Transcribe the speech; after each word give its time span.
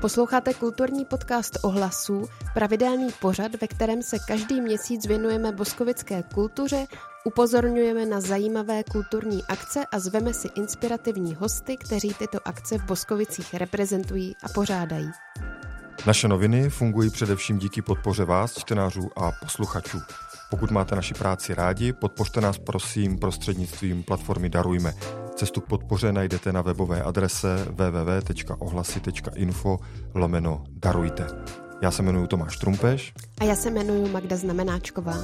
Posloucháte 0.00 0.54
kulturní 0.54 1.04
podcast 1.04 1.58
Ohlasů, 1.62 2.28
pravidelný 2.54 3.08
pořad, 3.20 3.52
ve 3.60 3.68
kterém 3.68 4.02
se 4.02 4.18
každý 4.18 4.60
měsíc 4.60 5.06
věnujeme 5.06 5.52
boskovické 5.52 6.22
kultuře, 6.34 6.86
upozorňujeme 7.24 8.06
na 8.06 8.20
zajímavé 8.20 8.84
kulturní 8.84 9.44
akce 9.48 9.86
a 9.92 9.98
zveme 9.98 10.34
si 10.34 10.48
inspirativní 10.54 11.34
hosty, 11.34 11.76
kteří 11.76 12.14
tyto 12.14 12.38
akce 12.44 12.78
v 12.78 12.84
Boskovicích 12.84 13.54
reprezentují 13.54 14.36
a 14.42 14.48
pořádají. 14.48 15.10
Naše 16.06 16.28
noviny 16.28 16.70
fungují 16.70 17.10
především 17.10 17.58
díky 17.58 17.82
podpoře 17.82 18.24
vás, 18.24 18.58
čtenářů 18.58 19.10
a 19.16 19.32
posluchačů. 19.40 19.98
Pokud 20.50 20.70
máte 20.70 20.96
naši 20.96 21.14
práci 21.14 21.54
rádi, 21.54 21.92
podpořte 21.92 22.40
nás 22.40 22.58
prosím 22.58 23.18
prostřednictvím 23.18 24.02
platformy 24.02 24.48
Darujme. 24.48 24.94
Cestu 25.34 25.60
k 25.60 25.66
podpoře 25.66 26.12
najdete 26.12 26.52
na 26.52 26.62
webové 26.62 27.02
adrese 27.02 27.66
www.ohlasy.info 27.70 29.78
lomeno 30.14 30.64
darujte. 30.68 31.26
Já 31.82 31.90
se 31.90 32.02
jmenuji 32.02 32.26
Tomáš 32.26 32.56
Trumpeš. 32.56 33.12
A 33.40 33.44
já 33.44 33.56
se 33.56 33.70
jmenuji 33.70 34.08
Magda 34.08 34.36
Znamenáčková. 34.36 35.16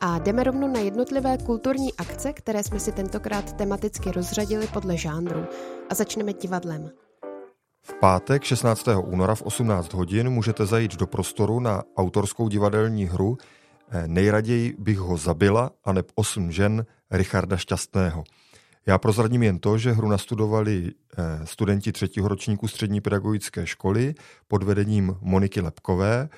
A 0.00 0.18
jdeme 0.18 0.44
rovnou 0.44 0.68
na 0.68 0.80
jednotlivé 0.80 1.38
kulturní 1.38 1.94
akce, 1.94 2.32
které 2.32 2.62
jsme 2.62 2.80
si 2.80 2.92
tentokrát 2.92 3.52
tematicky 3.52 4.12
rozřadili 4.12 4.66
podle 4.66 4.96
žánru. 4.96 5.44
A 5.90 5.94
začneme 5.94 6.32
divadlem. 6.32 6.90
V 7.82 7.94
pátek 7.94 8.44
16. 8.44 8.88
února 9.04 9.34
v 9.34 9.42
18 9.42 9.92
hodin 9.92 10.30
můžete 10.30 10.66
zajít 10.66 10.96
do 10.96 11.06
prostoru 11.06 11.60
na 11.60 11.82
autorskou 11.96 12.48
divadelní 12.48 13.04
hru 13.04 13.36
Nejraději 14.06 14.74
bych 14.78 14.98
ho 14.98 15.16
zabila, 15.16 15.70
aneb 15.84 16.06
osm 16.14 16.52
žen 16.52 16.86
Richarda 17.10 17.56
Šťastného. 17.56 18.24
Já 18.86 18.98
prozradím 18.98 19.42
jen 19.42 19.58
to, 19.58 19.78
že 19.78 19.92
hru 19.92 20.08
nastudovali 20.08 20.90
eh, 20.90 21.46
studenti 21.46 21.92
třetího 21.92 22.28
ročníku 22.28 22.68
střední 22.68 23.00
pedagogické 23.00 23.66
školy 23.66 24.14
pod 24.48 24.62
vedením 24.62 25.16
Moniky 25.20 25.60
Lepkové 25.60 26.28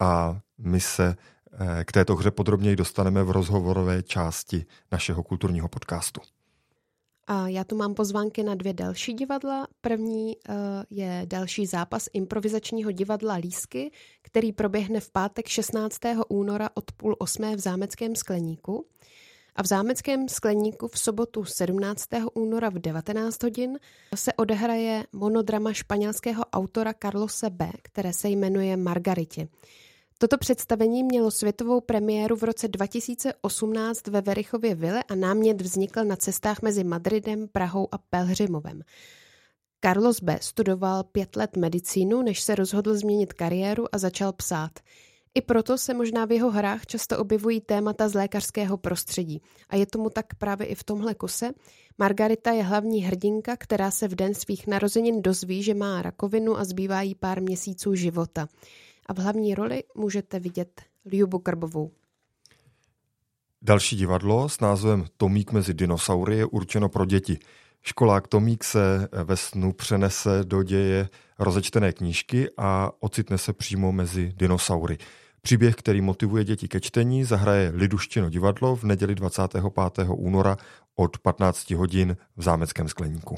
a 0.00 0.40
my 0.58 0.80
se 0.80 1.16
eh, 1.52 1.84
k 1.84 1.92
této 1.92 2.16
hře 2.16 2.30
podrobněji 2.30 2.76
dostaneme 2.76 3.22
v 3.22 3.30
rozhovorové 3.30 4.02
části 4.02 4.66
našeho 4.92 5.22
kulturního 5.22 5.68
podcastu. 5.68 6.20
A 7.26 7.48
já 7.48 7.64
tu 7.64 7.76
mám 7.76 7.94
pozvánky 7.94 8.42
na 8.42 8.54
dvě 8.54 8.72
další 8.72 9.12
divadla. 9.12 9.66
První 9.80 10.36
uh, 10.36 10.54
je 10.90 11.22
další 11.24 11.66
zápas 11.66 12.08
improvizačního 12.12 12.92
divadla 12.92 13.34
Lísky, 13.34 13.90
který 14.22 14.52
proběhne 14.52 15.00
v 15.00 15.10
pátek 15.10 15.48
16. 15.48 15.98
února 16.28 16.70
od 16.74 16.92
půl 16.92 17.16
osmé 17.18 17.56
v 17.56 17.60
Zámeckém 17.60 18.16
skleníku. 18.16 18.86
A 19.56 19.62
v 19.62 19.66
Zámeckém 19.66 20.28
skleníku 20.28 20.88
v 20.88 20.98
sobotu 20.98 21.44
17. 21.44 22.08
února 22.34 22.68
v 22.68 22.78
19 22.78 23.42
hodin 23.42 23.78
se 24.14 24.32
odehraje 24.32 25.06
monodrama 25.12 25.72
španělského 25.72 26.44
autora 26.52 26.94
Carlose 27.02 27.50
B., 27.50 27.70
které 27.82 28.12
se 28.12 28.28
jmenuje 28.28 28.76
Margaritě. 28.76 29.48
Toto 30.22 30.38
představení 30.38 31.04
mělo 31.04 31.30
světovou 31.30 31.80
premiéru 31.80 32.36
v 32.36 32.42
roce 32.42 32.68
2018 32.68 34.06
ve 34.06 34.20
Verichově 34.20 34.74
Vile 34.74 35.02
a 35.02 35.14
námět 35.14 35.60
vznikl 35.60 36.04
na 36.04 36.16
cestách 36.16 36.62
mezi 36.62 36.84
Madridem, 36.84 37.48
Prahou 37.48 37.88
a 37.92 37.98
Pelhřimovem. 37.98 38.82
Carlos 39.84 40.20
B. 40.20 40.38
studoval 40.42 41.04
pět 41.04 41.36
let 41.36 41.56
medicínu, 41.56 42.22
než 42.22 42.40
se 42.40 42.54
rozhodl 42.54 42.94
změnit 42.94 43.32
kariéru 43.32 43.94
a 43.94 43.98
začal 43.98 44.32
psát. 44.32 44.70
I 45.34 45.40
proto 45.40 45.78
se 45.78 45.94
možná 45.94 46.24
v 46.24 46.32
jeho 46.32 46.50
hrách 46.50 46.86
často 46.86 47.18
objevují 47.18 47.60
témata 47.60 48.08
z 48.08 48.14
lékařského 48.14 48.76
prostředí. 48.76 49.42
A 49.68 49.76
je 49.76 49.86
tomu 49.86 50.10
tak 50.10 50.34
právě 50.34 50.66
i 50.66 50.74
v 50.74 50.84
tomhle 50.84 51.14
kuse. 51.14 51.50
Margarita 51.98 52.50
je 52.50 52.62
hlavní 52.62 53.02
hrdinka, 53.02 53.56
která 53.56 53.90
se 53.90 54.08
v 54.08 54.14
den 54.14 54.34
svých 54.34 54.66
narozenin 54.66 55.22
dozví, 55.22 55.62
že 55.62 55.74
má 55.74 56.02
rakovinu 56.02 56.58
a 56.58 56.64
zbývá 56.64 57.02
jí 57.02 57.14
pár 57.14 57.42
měsíců 57.42 57.94
života 57.94 58.48
a 59.10 59.12
v 59.12 59.18
hlavní 59.18 59.54
roli 59.54 59.84
můžete 59.94 60.40
vidět 60.40 60.82
Liubu 61.04 61.38
Krbovou. 61.38 61.90
Další 63.62 63.96
divadlo 63.96 64.48
s 64.48 64.60
názvem 64.60 65.04
Tomík 65.16 65.52
mezi 65.52 65.74
dinosaury 65.74 66.36
je 66.36 66.46
určeno 66.46 66.88
pro 66.88 67.06
děti. 67.06 67.38
Školák 67.82 68.28
Tomík 68.28 68.64
se 68.64 69.08
ve 69.24 69.36
snu 69.36 69.72
přenese 69.72 70.40
do 70.44 70.62
děje 70.62 71.08
rozečtené 71.38 71.92
knížky 71.92 72.48
a 72.56 72.90
ocitne 73.00 73.38
se 73.38 73.52
přímo 73.52 73.92
mezi 73.92 74.32
dinosaury. 74.36 74.98
Příběh, 75.42 75.74
který 75.74 76.00
motivuje 76.00 76.44
děti 76.44 76.68
ke 76.68 76.80
čtení, 76.80 77.24
zahraje 77.24 77.72
Liduštěno 77.74 78.30
divadlo 78.30 78.76
v 78.76 78.84
neděli 78.84 79.14
25. 79.14 79.64
února 80.08 80.56
od 80.96 81.18
15 81.18 81.70
hodin 81.70 82.16
v 82.36 82.42
Zámeckém 82.42 82.88
skleníku. 82.88 83.36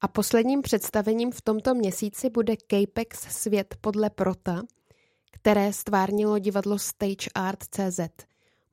A 0.00 0.08
posledním 0.08 0.62
představením 0.62 1.32
v 1.32 1.42
tomto 1.42 1.74
měsíci 1.74 2.30
bude 2.30 2.54
Capex 2.70 3.20
Svět 3.20 3.74
podle 3.80 4.10
Prota, 4.10 4.62
které 5.32 5.72
stvárnilo 5.72 6.38
divadlo 6.38 6.78
Stage 6.78 7.30
Art 7.34 7.64
CZ. 7.64 8.00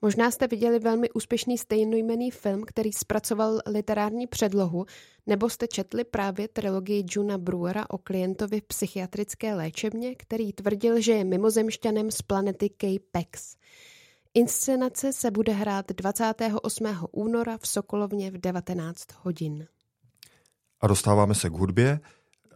Možná 0.02 0.32
jste 0.32 0.48
viděli 0.48 0.80
velmi 0.80 1.12
úspěšný 1.12 1.58
stejnojmený 1.58 2.32
film, 2.32 2.64
který 2.68 2.94
zpracoval 2.94 3.60
literární 3.66 4.28
předlohu, 4.28 4.86
nebo 5.26 5.50
jste 5.50 5.68
četli 5.68 6.04
právě 6.04 6.48
trilogii 6.48 7.06
Juna 7.10 7.38
Brewera 7.38 7.86
o 7.90 7.98
klientovi 7.98 8.62
v 8.62 8.64
psychiatrické 8.64 9.56
léčebně, 9.56 10.16
který 10.16 10.54
tvrdil, 10.54 11.02
že 11.02 11.12
je 11.12 11.24
mimozemšťanem 11.24 12.12
z 12.12 12.22
planety 12.22 12.70
Capex. 12.70 13.56
Inscenace 14.34 15.14
se 15.14 15.32
bude 15.32 15.54
hrát 15.54 15.92
28. 15.92 17.08
února 17.12 17.58
v 17.58 17.68
Sokolovně 17.68 18.32
v 18.32 18.38
19 18.38 19.08
hodin. 19.24 19.68
A 20.82 20.88
dostáváme 20.88 21.36
se 21.36 21.50
k 21.50 21.54
hudbě. 21.54 22.00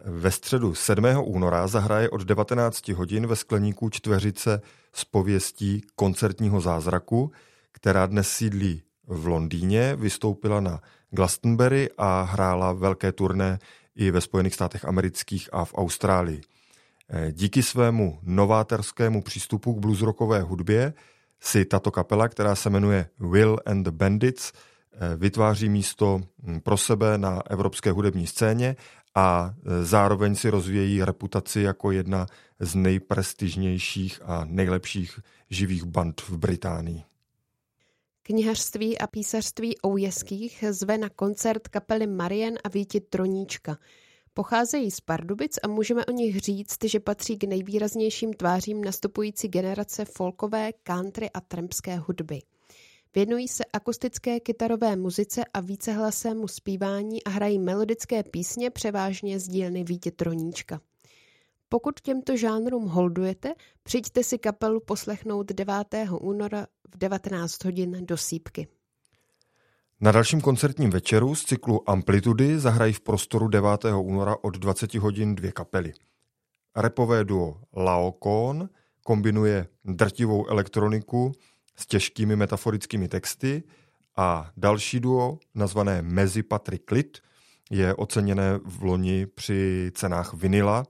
Ve 0.06 0.32
středu 0.32 0.76
7. 0.76 1.06
února 1.24 1.68
zahraje 1.68 2.10
od 2.10 2.22
19 2.22 2.88
hodin 2.88 3.28
ve 3.28 3.36
skleníku 3.36 3.90
čtveřice 3.90 4.62
s 4.94 5.06
pověstí 5.06 5.82
koncertního 5.96 6.62
zázraku, 6.62 7.32
která 7.72 8.06
dnes 8.06 8.30
sídlí 8.30 8.84
v 9.08 9.28
Londýně, 9.28 9.96
vystoupila 9.96 10.60
na 10.60 10.82
Glastonbury 11.10 11.90
a 11.98 12.22
hrála 12.22 12.74
velké 12.74 13.12
turné 13.12 13.60
i 13.96 14.12
ve 14.12 14.22
Spojených 14.22 14.54
státech 14.54 14.86
amerických 14.86 15.50
a 15.52 15.66
v 15.66 15.74
Austrálii. 15.74 16.42
Díky 17.32 17.64
svému 17.64 18.20
novátorskému 18.24 19.22
přístupu 19.22 19.74
k 19.74 19.80
bluesrockové 19.80 20.42
hudbě 20.42 20.94
si 21.40 21.66
tato 21.66 21.92
kapela, 21.92 22.28
která 22.28 22.56
se 22.56 22.70
jmenuje 22.70 23.10
Will 23.20 23.58
and 23.66 23.84
the 23.84 23.92
Bandits, 23.92 24.52
vytváří 25.18 25.70
místo 25.70 26.22
hm, 26.44 26.60
pro 26.60 26.78
sebe 26.78 27.18
na 27.18 27.42
evropské 27.50 27.92
hudební 27.92 28.28
scéně 28.28 28.76
a 29.16 29.54
eh, 29.56 29.86
zároveň 29.86 30.36
si 30.36 30.50
rozvíjejí 30.50 31.04
reputaci 31.04 31.62
jako 31.62 31.92
jedna 31.92 32.26
z 32.60 32.76
nejprestižnějších 32.76 34.20
a 34.24 34.46
nejlepších 34.46 35.20
živých 35.50 35.84
band 35.84 36.22
v 36.22 36.38
Británii. 36.38 37.04
Knihařství 38.24 38.98
a 38.98 39.08
písařství 39.08 39.76
Oujeských 39.86 40.64
zve 40.70 40.98
na 40.98 41.10
koncert 41.10 41.68
kapely 41.68 42.08
Marien 42.08 42.58
a 42.64 42.70
Víti 42.70 43.00
Troníčka. 43.00 43.78
Pocházejí 44.34 44.92
z 44.92 45.02
Pardubic 45.02 45.60
a 45.64 45.68
můžeme 45.68 46.06
o 46.06 46.12
nich 46.12 46.40
říct, 46.40 46.78
že 46.84 47.00
patří 47.00 47.38
k 47.38 47.44
nejvýraznějším 47.44 48.34
tvářím 48.34 48.84
nastupující 48.84 49.48
generace 49.48 50.06
folkové, 50.06 50.72
country 50.84 51.30
a 51.30 51.42
trampské 51.42 51.98
hudby. 51.98 52.40
Věnují 53.16 53.48
se 53.48 53.64
akustické 53.74 54.40
kytarové 54.40 54.96
muzice 54.96 55.42
a 55.54 55.60
vícehlasému 55.60 56.48
zpívání 56.48 57.24
a 57.24 57.30
hrají 57.30 57.60
melodické 57.60 58.24
písně 58.24 58.70
převážně 58.70 59.40
z 59.40 59.48
dílny 59.48 59.84
Vítě 59.84 60.12
Troníčka. 60.12 60.82
Pokud 61.70 62.02
těmto 62.02 62.38
žánrům 62.38 62.86
holdujete, 62.86 63.54
přijďte 63.84 64.24
si 64.24 64.38
kapelu 64.38 64.80
poslechnout 64.80 65.52
9. 65.52 65.76
února 66.22 66.68
v 66.94 66.98
19 66.98 67.64
hodin 67.64 68.06
do 68.06 68.18
Sípky. 68.18 68.68
Na 70.02 70.12
dalším 70.12 70.42
koncertním 70.42 70.90
večeru 70.90 71.36
z 71.36 71.46
cyklu 71.46 71.90
Amplitudy 71.90 72.60
zahrají 72.60 72.94
v 72.94 73.02
prostoru 73.02 73.48
9. 73.48 73.70
února 74.00 74.36
od 74.42 74.58
20 74.58 74.94
hodin 74.94 75.36
dvě 75.36 75.52
kapely. 75.52 75.94
Repové 76.76 77.24
duo 77.24 77.62
Laokon 77.76 78.70
kombinuje 79.04 79.68
drtivou 79.86 80.48
elektroniku 80.48 81.32
s 81.82 81.86
těžkými 81.86 82.36
metaforickými 82.36 83.08
texty 83.08 83.64
a 84.18 84.52
další 84.58 85.00
duo, 85.00 85.40
nazvané 85.56 86.02
Mezi 86.02 86.44
Patrick 86.44 86.92
Lit, 86.92 87.18
je 87.72 87.96
oceněné 87.96 88.60
v 88.66 88.84
loni 88.84 89.26
při 89.26 89.92
cenách 89.96 90.34
vinila 90.34 90.86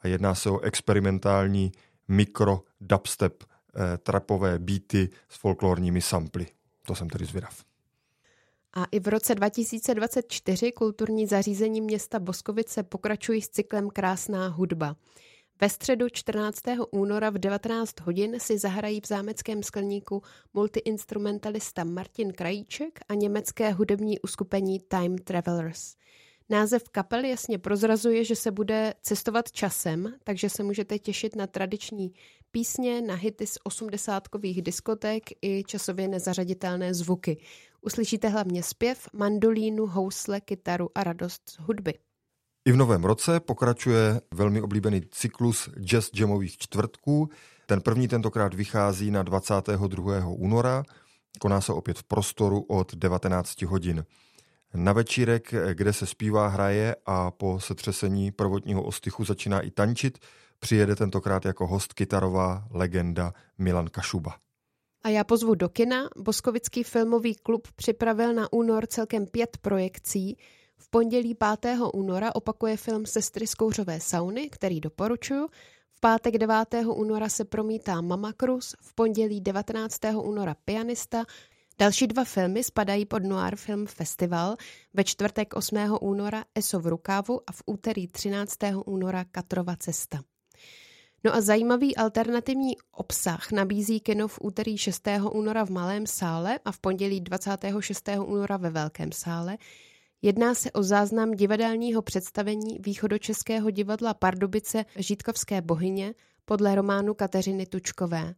a 0.00 0.08
jedná 0.08 0.34
se 0.34 0.50
o 0.50 0.60
experimentální 0.60 1.72
mikro 2.08 2.62
dubstep 2.80 3.44
eh, 3.44 3.98
trapové 3.98 4.58
beaty 4.58 5.08
s 5.28 5.36
folklorními 5.36 6.00
samply. 6.00 6.46
To 6.86 6.94
jsem 6.94 7.08
tedy 7.08 7.24
zvědav. 7.24 7.64
A 8.72 8.84
i 8.84 9.00
v 9.00 9.08
roce 9.08 9.34
2024 9.34 10.72
kulturní 10.72 11.26
zařízení 11.26 11.80
města 11.80 12.18
Boskovice 12.20 12.82
pokračují 12.82 13.42
s 13.42 13.48
cyklem 13.48 13.90
Krásná 13.90 14.48
hudba. 14.48 14.96
Ve 15.60 15.68
středu 15.68 16.08
14. 16.08 16.62
února 16.90 17.30
v 17.30 17.38
19 17.38 18.00
hodin 18.00 18.40
si 18.40 18.58
zahrají 18.58 19.00
v 19.00 19.06
zámeckém 19.06 19.62
skleníku 19.62 20.22
multiinstrumentalista 20.54 21.84
Martin 21.84 22.32
Krajíček 22.32 23.00
a 23.08 23.14
německé 23.14 23.72
hudební 23.72 24.20
uskupení 24.20 24.80
Time 24.88 25.18
Travelers. 25.18 25.96
Název 26.50 26.88
kapely 26.88 27.28
jasně 27.28 27.58
prozrazuje, 27.58 28.24
že 28.24 28.36
se 28.36 28.50
bude 28.50 28.94
cestovat 29.02 29.52
časem, 29.52 30.14
takže 30.24 30.50
se 30.50 30.62
můžete 30.62 30.98
těšit 30.98 31.36
na 31.36 31.46
tradiční 31.46 32.12
písně, 32.50 33.02
na 33.02 33.14
hity 33.14 33.46
z 33.46 33.58
osmdesátkových 33.64 34.62
diskoték 34.62 35.30
i 35.42 35.64
časově 35.64 36.08
nezařaditelné 36.08 36.94
zvuky. 36.94 37.40
Uslyšíte 37.80 38.28
hlavně 38.28 38.62
zpěv, 38.62 39.08
mandolínu, 39.12 39.86
housle, 39.86 40.40
kytaru 40.40 40.90
a 40.94 41.04
radost 41.04 41.50
z 41.50 41.58
hudby. 41.58 41.94
I 42.66 42.72
v 42.72 42.76
novém 42.76 43.04
roce 43.04 43.40
pokračuje 43.40 44.20
velmi 44.34 44.62
oblíbený 44.62 45.02
cyklus 45.10 45.68
jazz 45.78 46.10
jamových 46.14 46.58
čtvrtků. 46.58 47.28
Ten 47.66 47.80
první 47.80 48.08
tentokrát 48.08 48.54
vychází 48.54 49.10
na 49.10 49.22
22. 49.22 50.26
února, 50.26 50.82
koná 51.40 51.60
se 51.60 51.72
opět 51.72 51.98
v 51.98 52.04
prostoru 52.04 52.60
od 52.60 52.94
19 52.94 53.62
hodin. 53.62 54.04
Na 54.74 54.92
večírek, 54.92 55.54
kde 55.72 55.92
se 55.92 56.06
zpívá, 56.06 56.48
hraje 56.48 56.96
a 57.06 57.30
po 57.30 57.60
setřesení 57.60 58.30
prvotního 58.30 58.82
ostychu 58.82 59.24
začíná 59.24 59.60
i 59.60 59.70
tančit, 59.70 60.18
přijede 60.58 60.96
tentokrát 60.96 61.44
jako 61.44 61.66
host 61.66 61.92
kytarová 61.92 62.68
legenda 62.70 63.32
Milan 63.58 63.86
Kašuba. 63.86 64.34
A 65.02 65.08
já 65.08 65.24
pozvu 65.24 65.54
do 65.54 65.68
kina. 65.68 66.08
Boskovický 66.16 66.82
filmový 66.82 67.34
klub 67.34 67.68
připravil 67.76 68.34
na 68.34 68.52
únor 68.52 68.86
celkem 68.86 69.26
pět 69.26 69.58
projekcí. 69.60 70.36
V 70.76 70.90
pondělí 70.90 71.36
5. 71.60 71.78
února 71.94 72.34
opakuje 72.34 72.76
film 72.76 73.06
Sestry 73.06 73.46
z 73.46 73.54
kouřové 73.54 74.00
sauny, 74.00 74.50
který 74.50 74.80
doporučuji. 74.80 75.48
V 75.90 76.00
pátek 76.00 76.38
9. 76.38 76.74
února 76.86 77.28
se 77.28 77.44
promítá 77.44 78.00
Mama 78.00 78.32
Cruz, 78.40 78.74
v 78.80 78.94
pondělí 78.94 79.40
19. 79.40 80.00
února 80.22 80.56
Pianista, 80.64 81.24
Další 81.78 82.06
dva 82.06 82.24
filmy 82.24 82.64
spadají 82.64 83.06
pod 83.06 83.22
Noir 83.22 83.56
Film 83.56 83.86
Festival, 83.86 84.56
ve 84.94 85.04
čtvrtek 85.04 85.54
8. 85.54 85.76
února 86.00 86.44
Eso 86.54 86.80
v 86.80 86.86
rukávu 86.86 87.40
a 87.46 87.52
v 87.52 87.62
úterý 87.66 88.06
13. 88.06 88.56
února 88.86 89.24
Katrova 89.24 89.76
cesta. 89.76 90.22
No 91.24 91.34
a 91.34 91.40
zajímavý 91.40 91.96
alternativní 91.96 92.76
obsah 92.92 93.52
nabízí 93.52 94.00
kino 94.00 94.28
v 94.28 94.38
úterý 94.42 94.78
6. 94.78 95.08
února 95.32 95.64
v 95.64 95.70
Malém 95.70 96.06
sále 96.06 96.58
a 96.64 96.72
v 96.72 96.78
pondělí 96.78 97.20
26. 97.20 98.08
února 98.24 98.56
ve 98.56 98.70
Velkém 98.70 99.12
sále. 99.12 99.58
Jedná 100.24 100.54
se 100.54 100.72
o 100.72 100.82
záznam 100.82 101.30
divadelního 101.30 102.02
představení 102.02 102.78
východočeského 102.80 103.70
divadla 103.70 104.14
Pardubice 104.14 104.84
Žítkovské 104.96 105.62
bohyně 105.62 106.14
podle 106.44 106.74
románu 106.74 107.14
Kateřiny 107.14 107.66
Tučkové. 107.66 108.34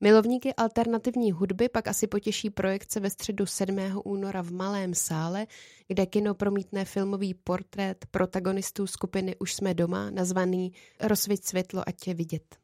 Milovníky 0.00 0.54
alternativní 0.54 1.32
hudby 1.32 1.68
pak 1.68 1.88
asi 1.88 2.06
potěší 2.06 2.50
projekce 2.50 3.00
ve 3.00 3.10
středu 3.10 3.46
7. 3.46 3.78
února 4.04 4.42
v 4.42 4.50
Malém 4.50 4.94
sále, 4.94 5.46
kde 5.88 6.06
kino 6.06 6.34
promítne 6.34 6.84
filmový 6.84 7.34
portrét 7.34 8.06
protagonistů 8.10 8.86
skupiny 8.86 9.36
Už 9.36 9.54
jsme 9.54 9.74
doma, 9.74 10.10
nazvaný 10.10 10.72
Rozsvit 11.00 11.46
světlo, 11.46 11.82
ať 11.86 11.96
tě 11.96 12.14
vidět. 12.14 12.56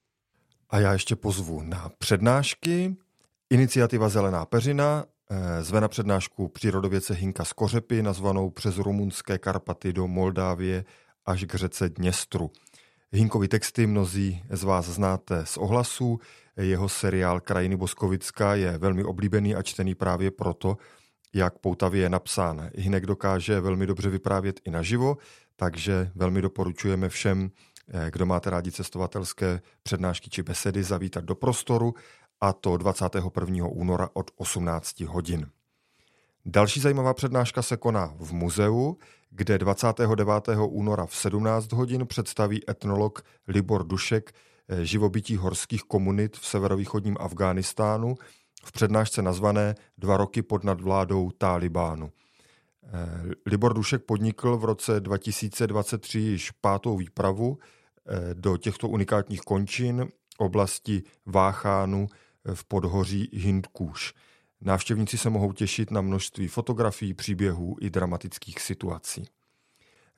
A 0.70 0.80
já 0.80 0.92
ještě 0.92 1.16
pozvu 1.16 1.62
na 1.62 1.90
přednášky. 1.98 2.96
Iniciativa 3.50 4.08
Zelená 4.08 4.46
peřina 4.46 5.04
zve 5.60 5.80
na 5.80 5.88
přednášku 5.88 6.48
přírodověce 6.48 7.14
Hinka 7.14 7.44
z 7.44 7.52
Kořepy, 7.52 8.02
nazvanou 8.02 8.50
přes 8.50 8.78
rumunské 8.78 9.38
Karpaty 9.38 9.92
do 9.92 10.06
Moldávie 10.06 10.84
až 11.26 11.44
k 11.44 11.54
řece 11.54 11.88
Dněstru. 11.88 12.50
Hinkovi 13.12 13.48
texty 13.48 13.86
mnozí 13.86 14.42
z 14.50 14.64
vás 14.64 14.86
znáte 14.86 15.46
z 15.46 15.56
ohlasů. 15.56 16.18
Jeho 16.56 16.88
seriál 16.88 17.40
Krajiny 17.40 17.76
Boskovická 17.76 18.54
je 18.54 18.78
velmi 18.78 19.04
oblíbený 19.04 19.54
a 19.54 19.62
čtený 19.62 19.94
právě 19.94 20.30
proto, 20.30 20.76
jak 21.34 21.58
poutavě 21.58 22.02
je 22.02 22.08
napsán. 22.08 22.70
Hinek 22.74 23.06
dokáže 23.06 23.60
velmi 23.60 23.86
dobře 23.86 24.10
vyprávět 24.10 24.60
i 24.64 24.70
naživo, 24.70 25.16
takže 25.56 26.10
velmi 26.14 26.42
doporučujeme 26.42 27.08
všem, 27.08 27.50
eh, 27.88 28.10
kdo 28.10 28.26
máte 28.26 28.50
rádi 28.50 28.72
cestovatelské 28.72 29.60
přednášky 29.82 30.30
či 30.30 30.42
besedy, 30.42 30.82
zavítat 30.82 31.24
do 31.24 31.34
prostoru 31.34 31.94
a 32.42 32.52
to 32.52 32.76
21. 32.76 33.66
února 33.66 34.08
od 34.12 34.30
18 34.36 35.00
hodin. 35.00 35.50
Další 36.46 36.80
zajímavá 36.80 37.14
přednáška 37.14 37.62
se 37.62 37.76
koná 37.76 38.14
v 38.18 38.32
muzeu, 38.32 38.98
kde 39.30 39.58
29. 39.58 40.48
února 40.66 41.06
v 41.06 41.16
17 41.16 41.72
hodin 41.72 42.06
představí 42.06 42.70
etnolog 42.70 43.24
Libor 43.48 43.86
Dušek 43.86 44.32
eh, 44.68 44.84
živobytí 44.84 45.36
horských 45.36 45.82
komunit 45.82 46.36
v 46.36 46.46
severovýchodním 46.46 47.16
Afghánistánu 47.20 48.14
v 48.64 48.72
přednášce 48.72 49.22
nazvané 49.22 49.74
Dva 49.98 50.16
roky 50.16 50.42
pod 50.42 50.64
nadvládou 50.64 51.30
Talibánu. 51.30 52.10
Eh, 52.84 52.90
Libor 53.46 53.74
Dušek 53.74 54.02
podnikl 54.04 54.56
v 54.56 54.64
roce 54.64 55.00
2023 55.00 56.18
již 56.18 56.50
pátou 56.50 56.96
výpravu 56.96 57.58
eh, 57.58 58.34
do 58.34 58.56
těchto 58.56 58.88
unikátních 58.88 59.40
končin 59.40 60.08
oblasti 60.38 61.02
Váchánu 61.26 62.06
v 62.54 62.64
podhoří 62.64 63.30
Hindkuš. 63.32 64.14
Návštěvníci 64.60 65.18
se 65.18 65.30
mohou 65.30 65.52
těšit 65.52 65.90
na 65.90 66.00
množství 66.00 66.48
fotografií, 66.48 67.14
příběhů 67.14 67.76
i 67.80 67.90
dramatických 67.90 68.60
situací. 68.60 69.24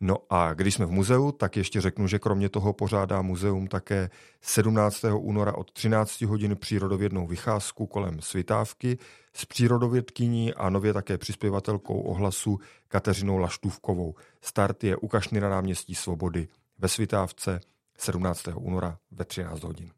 No 0.00 0.16
a 0.30 0.54
když 0.54 0.74
jsme 0.74 0.86
v 0.86 0.90
muzeu, 0.90 1.32
tak 1.32 1.56
ještě 1.56 1.80
řeknu, 1.80 2.06
že 2.06 2.18
kromě 2.18 2.48
toho 2.48 2.72
pořádá 2.72 3.22
muzeum 3.22 3.66
také 3.66 4.10
17. 4.40 5.04
února 5.18 5.54
od 5.54 5.72
13 5.72 6.20
hodin 6.20 6.56
přírodovědnou 6.56 7.26
vycházku 7.26 7.86
kolem 7.86 8.20
Svitávky 8.20 8.98
s 9.32 9.44
přírodovědkyní 9.44 10.54
a 10.54 10.70
nově 10.70 10.92
také 10.92 11.18
přispěvatelkou 11.18 12.00
ohlasu 12.00 12.58
Kateřinou 12.88 13.38
Laštůvkovou. 13.38 14.14
Start 14.40 14.84
je 14.84 14.96
u 14.96 15.08
Kašny 15.08 15.40
na 15.40 15.48
náměstí 15.48 15.94
Svobody 15.94 16.48
ve 16.78 16.88
Svitávce 16.88 17.60
17. 17.98 18.48
února 18.54 18.98
ve 19.10 19.24
13 19.24 19.62
hodin. 19.62 19.90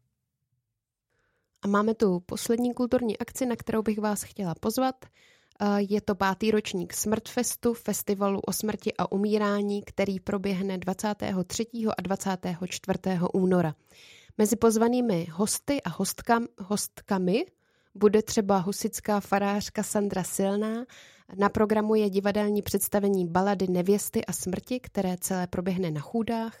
A 1.61 1.67
máme 1.67 1.93
tu 1.93 2.19
poslední 2.19 2.73
kulturní 2.73 3.17
akci, 3.17 3.45
na 3.45 3.55
kterou 3.55 3.81
bych 3.81 3.99
vás 3.99 4.23
chtěla 4.23 4.55
pozvat. 4.55 4.95
Je 5.77 6.01
to 6.01 6.15
pátý 6.15 6.51
ročník 6.51 6.93
Smrtfestu, 6.93 7.73
festivalu 7.73 8.39
o 8.39 8.53
smrti 8.53 8.93
a 8.97 9.11
umírání, 9.11 9.83
který 9.83 10.19
proběhne 10.19 10.77
23. 10.77 11.65
a 11.97 12.01
24. 12.01 12.99
února. 13.33 13.75
Mezi 14.37 14.55
pozvanými 14.55 15.27
hosty 15.31 15.81
a 15.81 15.89
hostkam, 15.89 16.45
hostkami 16.57 17.45
bude 17.95 18.23
třeba 18.23 18.57
husická 18.57 19.19
farářka 19.19 19.83
Sandra 19.83 20.23
Silná. 20.23 20.85
Na 21.35 21.49
programu 21.49 21.95
je 21.95 22.09
divadelní 22.09 22.61
představení 22.61 23.27
balady 23.27 23.67
Nevěsty 23.67 24.25
a 24.25 24.33
smrti, 24.33 24.79
které 24.79 25.15
celé 25.17 25.47
proběhne 25.47 25.91
na 25.91 26.01
chůdách, 26.01 26.57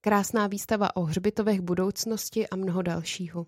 krásná 0.00 0.46
výstava 0.46 0.96
o 0.96 1.02
hřbitovech 1.02 1.60
budoucnosti 1.60 2.48
a 2.48 2.56
mnoho 2.56 2.82
dalšího. 2.82 3.46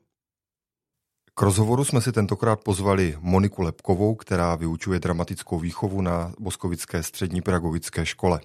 K 1.34 1.42
rozhovoru 1.42 1.84
jsme 1.84 2.00
si 2.00 2.12
tentokrát 2.12 2.60
pozvali 2.64 3.16
Moniku 3.20 3.62
Lepkovou, 3.62 4.14
která 4.14 4.54
vyučuje 4.54 5.00
dramatickou 5.00 5.58
výchovu 5.58 6.00
na 6.00 6.32
Boskovické 6.38 7.02
střední 7.02 7.42
pedagogické 7.42 8.06
škole. 8.06 8.40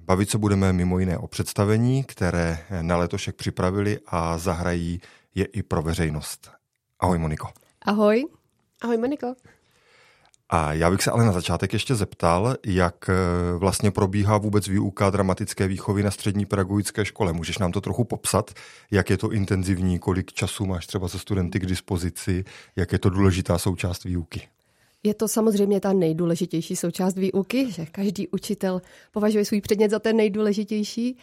Bavit 0.00 0.30
se 0.30 0.38
budeme 0.38 0.72
mimo 0.72 0.98
jiné 0.98 1.18
o 1.18 1.26
představení, 1.26 2.04
které 2.04 2.58
na 2.82 2.96
letošek 2.96 3.36
připravili 3.36 3.98
a 4.06 4.38
zahrají 4.38 5.00
je 5.34 5.44
i 5.44 5.62
pro 5.62 5.82
veřejnost. 5.82 6.50
Ahoj 7.00 7.18
Moniko. 7.18 7.48
Ahoj. 7.82 8.24
Ahoj 8.82 8.96
Moniko. 8.96 9.34
A 10.50 10.72
já 10.72 10.90
bych 10.90 11.02
se 11.02 11.10
ale 11.10 11.26
na 11.26 11.32
začátek 11.32 11.72
ještě 11.72 11.94
zeptal, 11.94 12.56
jak 12.66 13.08
eh, 13.08 13.14
vlastně 13.58 13.90
probíhá 13.90 14.38
vůbec 14.38 14.68
výuka 14.68 15.10
dramatické 15.10 15.68
výchovy 15.68 16.02
na 16.02 16.10
střední 16.10 16.46
pedagogické 16.46 17.04
škole. 17.04 17.32
Můžeš 17.32 17.58
nám 17.58 17.72
to 17.72 17.80
trochu 17.80 18.04
popsat, 18.04 18.50
jak 18.90 19.10
je 19.10 19.16
to 19.18 19.32
intenzivní, 19.32 19.98
kolik 19.98 20.32
času 20.32 20.66
máš 20.66 20.86
třeba 20.86 21.08
se 21.08 21.18
studenty 21.18 21.60
k 21.60 21.66
dispozici, 21.66 22.44
jak 22.76 22.92
je 22.92 22.98
to 22.98 23.10
důležitá 23.10 23.58
součást 23.58 24.04
výuky? 24.04 24.48
Je 25.02 25.14
to 25.14 25.28
samozřejmě 25.28 25.80
ta 25.80 25.92
nejdůležitější 25.92 26.76
součást 26.76 27.14
výuky, 27.14 27.70
že 27.70 27.86
každý 27.86 28.28
učitel 28.28 28.82
považuje 29.12 29.44
svůj 29.44 29.60
předmět 29.60 29.90
za 29.90 29.98
ten 29.98 30.16
nejdůležitější, 30.16 31.18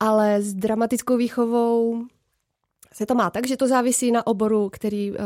ale 0.00 0.42
s 0.42 0.54
dramatickou 0.54 1.16
výchovou 1.16 2.04
se 2.98 3.06
to 3.06 3.14
má 3.14 3.30
tak, 3.30 3.46
že 3.46 3.56
to 3.56 3.68
závisí 3.68 4.12
na 4.12 4.26
oboru, 4.26 4.68
který 4.68 5.10
uh, 5.10 5.16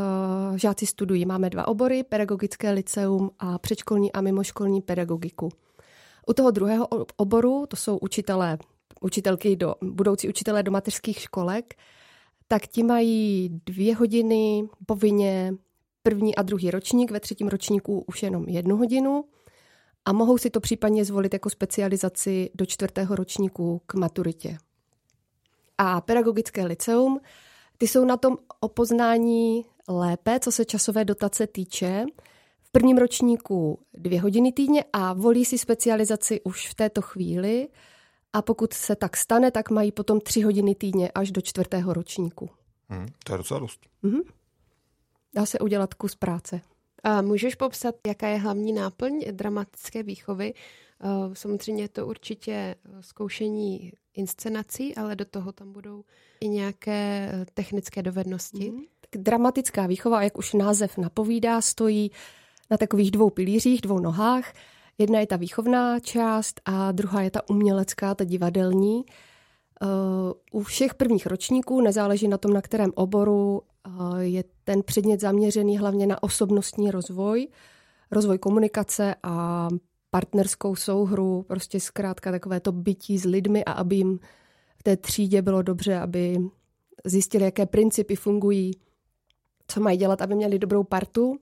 žáci 0.57 0.87
studují. 0.87 1.26
Máme 1.26 1.50
dva 1.50 1.69
obory, 1.69 2.02
pedagogické 2.02 2.71
liceum 2.71 3.31
a 3.38 3.59
předškolní 3.59 4.12
a 4.12 4.21
mimoškolní 4.21 4.81
pedagogiku. 4.81 5.49
U 6.26 6.33
toho 6.33 6.50
druhého 6.50 6.88
oboru, 7.17 7.67
to 7.69 7.76
jsou 7.76 7.99
učitelé, 7.99 8.59
učitelky 9.00 9.57
do, 9.57 9.75
budoucí 9.83 10.29
učitelé 10.29 10.62
do 10.62 10.71
mateřských 10.71 11.21
školek, 11.21 11.75
tak 12.49 12.67
ti 12.67 12.83
mají 12.83 13.61
dvě 13.67 13.97
hodiny 13.97 14.69
povinně 14.87 15.55
první 16.02 16.37
a 16.37 16.43
druhý 16.43 16.71
ročník, 16.71 17.11
ve 17.11 17.21
třetím 17.21 17.49
ročníku 17.49 18.05
už 18.07 18.23
jenom 18.23 18.45
jednu 18.49 18.76
hodinu 18.76 19.25
a 20.05 20.12
mohou 20.12 20.38
si 20.38 20.50
to 20.50 20.61
případně 20.61 21.05
zvolit 21.05 21.33
jako 21.33 21.50
specializaci 21.50 22.50
do 22.55 22.67
čtvrtého 22.67 23.17
ročníku 23.17 23.83
k 23.87 23.95
maturitě. 23.95 24.59
A 25.79 26.00
pedagogické 26.00 26.67
liceum 26.67 27.21
ty 27.83 27.89
jsou 27.89 28.05
na 28.05 28.17
tom 28.17 28.37
opoznání 28.61 29.67
lépe, 29.89 30.41
co 30.41 30.53
se 30.53 30.65
časové 30.65 31.05
dotace 31.05 31.47
týče. 31.47 32.05
V 32.62 32.71
prvním 32.71 32.99
ročníku 32.99 33.79
dvě 33.95 34.21
hodiny 34.21 34.53
týdně 34.53 34.85
a 34.93 35.12
volí 35.12 35.45
si 35.45 35.59
specializaci 35.59 36.41
už 36.41 36.69
v 36.69 36.75
této 36.75 37.03
chvíli. 37.03 37.69
A 38.33 38.43
pokud 38.43 38.73
se 38.73 38.97
tak 38.97 39.17
stane, 39.17 39.51
tak 39.51 39.71
mají 39.71 39.93
potom 39.93 40.21
tři 40.21 40.41
hodiny 40.41 40.75
týdně 40.75 41.11
až 41.11 41.31
do 41.31 41.41
čtvrtého 41.41 41.93
ročníku. 41.93 42.51
Hmm, 42.89 43.07
to 43.25 43.35
je 43.35 43.39
docela 43.39 43.61
dost. 43.61 43.81
Mm-hmm. 44.05 44.23
Dá 45.35 45.47
se 45.47 45.59
udělat 45.59 45.95
kus 45.95 46.15
práce. 46.15 46.61
A 47.05 47.23
můžeš 47.23 47.55
popsat, 47.55 47.95
jaká 48.07 48.29
je 48.29 48.39
hlavní 48.39 48.73
náplň 48.73 49.25
dramatické 49.31 50.03
výchovy? 50.03 50.55
Samozřejmě 51.32 51.85
je 51.85 51.88
to 51.88 52.06
určitě 52.06 52.75
zkoušení 53.00 53.92
inscenací, 54.14 54.94
ale 54.94 55.16
do 55.16 55.25
toho 55.25 55.52
tam 55.52 55.73
budou 55.73 56.04
i 56.40 56.49
nějaké 56.49 57.30
eh, 57.32 57.47
technické 57.54 58.02
dovednosti. 58.02 58.71
Mm. 58.71 58.80
Tak 59.11 59.23
dramatická 59.23 59.87
výchova, 59.87 60.23
jak 60.23 60.38
už 60.38 60.52
název 60.52 60.99
napovídá, 60.99 61.61
stojí 61.61 62.11
na 62.71 62.76
takových 62.76 63.11
dvou 63.11 63.30
pilířích, 63.30 63.80
dvou 63.80 63.99
nohách. 63.99 64.52
Jedna 64.99 65.21
je 65.21 65.26
ta 65.26 65.37
výchovná 65.37 66.00
část 66.00 66.61
a 66.64 66.92
druhá 66.92 67.23
je 67.23 67.30
ta 67.30 67.49
umělecká, 67.49 68.14
ta 68.14 68.25
divadelní. 68.25 69.04
Eh, 69.82 69.87
u 70.52 70.62
všech 70.62 70.94
prvních 70.94 71.26
ročníků, 71.26 71.80
nezáleží 71.80 72.28
na 72.28 72.38
tom, 72.38 72.52
na 72.52 72.62
kterém 72.62 72.92
oboru, 72.94 73.62
eh, 73.87 73.90
je 74.25 74.44
ten 74.64 74.82
předmět 74.82 75.21
zaměřený 75.21 75.78
hlavně 75.78 76.06
na 76.06 76.23
osobnostní 76.23 76.90
rozvoj, 76.90 77.49
rozvoj 78.11 78.38
komunikace 78.38 79.14
a 79.23 79.68
partnerskou 80.14 80.76
souhru, 80.76 81.45
prostě 81.49 81.81
zkrátka 81.81 82.31
takové 82.31 82.61
to 82.61 82.73
bytí 82.73 83.19
s 83.19 83.25
lidmi 83.25 83.64
a 83.64 83.73
aby 83.73 83.97
jim 83.97 84.19
v 84.76 84.83
té 84.83 84.97
třídě 84.97 85.42
bylo 85.42 85.62
dobře, 85.62 85.99
aby 85.99 86.38
zjistili, 87.04 87.45
jaké 87.45 87.66
principy 87.66 88.16
fungují, 88.16 88.71
co 89.69 89.81
mají 89.81 89.99
dělat, 89.99 90.23
aby 90.23 90.35
měli 90.35 90.59
dobrou 90.59 90.85
partu, 90.85 91.37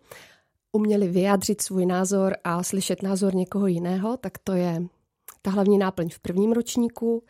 uměli 0.72 1.08
vyjádřit 1.08 1.62
svůj 1.62 1.86
názor 1.86 2.36
a 2.44 2.62
slyšet 2.62 3.02
názor 3.02 3.34
někoho 3.34 3.66
jiného, 3.66 4.16
tak 4.16 4.38
to 4.38 4.52
je 4.52 4.82
ta 5.42 5.50
hlavní 5.50 5.78
náplň 5.78 6.08
v 6.08 6.18
prvním 6.18 6.52
ročníku. 6.52 7.22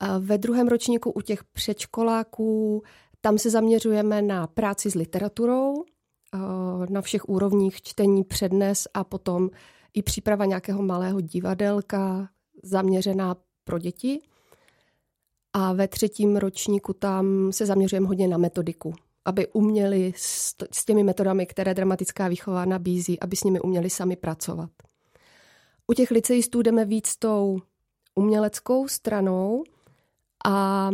A 0.00 0.18
ve 0.18 0.38
druhém 0.38 0.68
ročníku 0.68 1.10
u 1.10 1.20
těch 1.20 1.44
předškoláků 1.44 2.82
tam 3.20 3.38
se 3.38 3.50
zaměřujeme 3.50 4.22
na 4.22 4.46
práci 4.46 4.90
s 4.90 4.94
literaturou, 4.94 5.84
na 6.88 7.00
všech 7.00 7.28
úrovních 7.28 7.82
čtení, 7.82 8.24
přednes 8.24 8.88
a 8.94 9.04
potom 9.04 9.50
i 9.94 10.02
příprava 10.02 10.44
nějakého 10.44 10.82
malého 10.82 11.20
divadelka 11.20 12.28
zaměřená 12.62 13.36
pro 13.64 13.78
děti. 13.78 14.20
A 15.52 15.72
ve 15.72 15.88
třetím 15.88 16.36
ročníku 16.36 16.92
tam 16.92 17.52
se 17.52 17.66
zaměřujeme 17.66 18.08
hodně 18.08 18.28
na 18.28 18.38
metodiku, 18.38 18.94
aby 19.24 19.48
uměli 19.48 20.12
s, 20.16 20.54
těmi 20.86 21.02
metodami, 21.02 21.46
které 21.46 21.74
dramatická 21.74 22.28
výchova 22.28 22.64
nabízí, 22.64 23.20
aby 23.20 23.36
s 23.36 23.44
nimi 23.44 23.60
uměli 23.60 23.90
sami 23.90 24.16
pracovat. 24.16 24.70
U 25.86 25.94
těch 25.94 26.10
liceistů 26.10 26.62
jdeme 26.62 26.84
víc 26.84 27.16
tou 27.16 27.58
uměleckou 28.14 28.88
stranou 28.88 29.64
a 30.46 30.90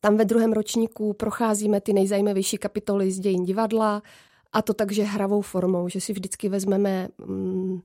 tam 0.00 0.16
ve 0.16 0.24
druhém 0.24 0.52
ročníku 0.52 1.12
procházíme 1.12 1.80
ty 1.80 1.92
nejzajímavější 1.92 2.58
kapitoly 2.58 3.10
z 3.10 3.20
dějin 3.20 3.44
divadla, 3.44 4.02
a 4.54 4.62
to 4.62 4.74
takže 4.74 5.02
hravou 5.02 5.40
formou, 5.40 5.88
že 5.88 6.00
si 6.00 6.12
vždycky 6.12 6.48
vezmeme 6.48 7.08
mm, 7.18 7.80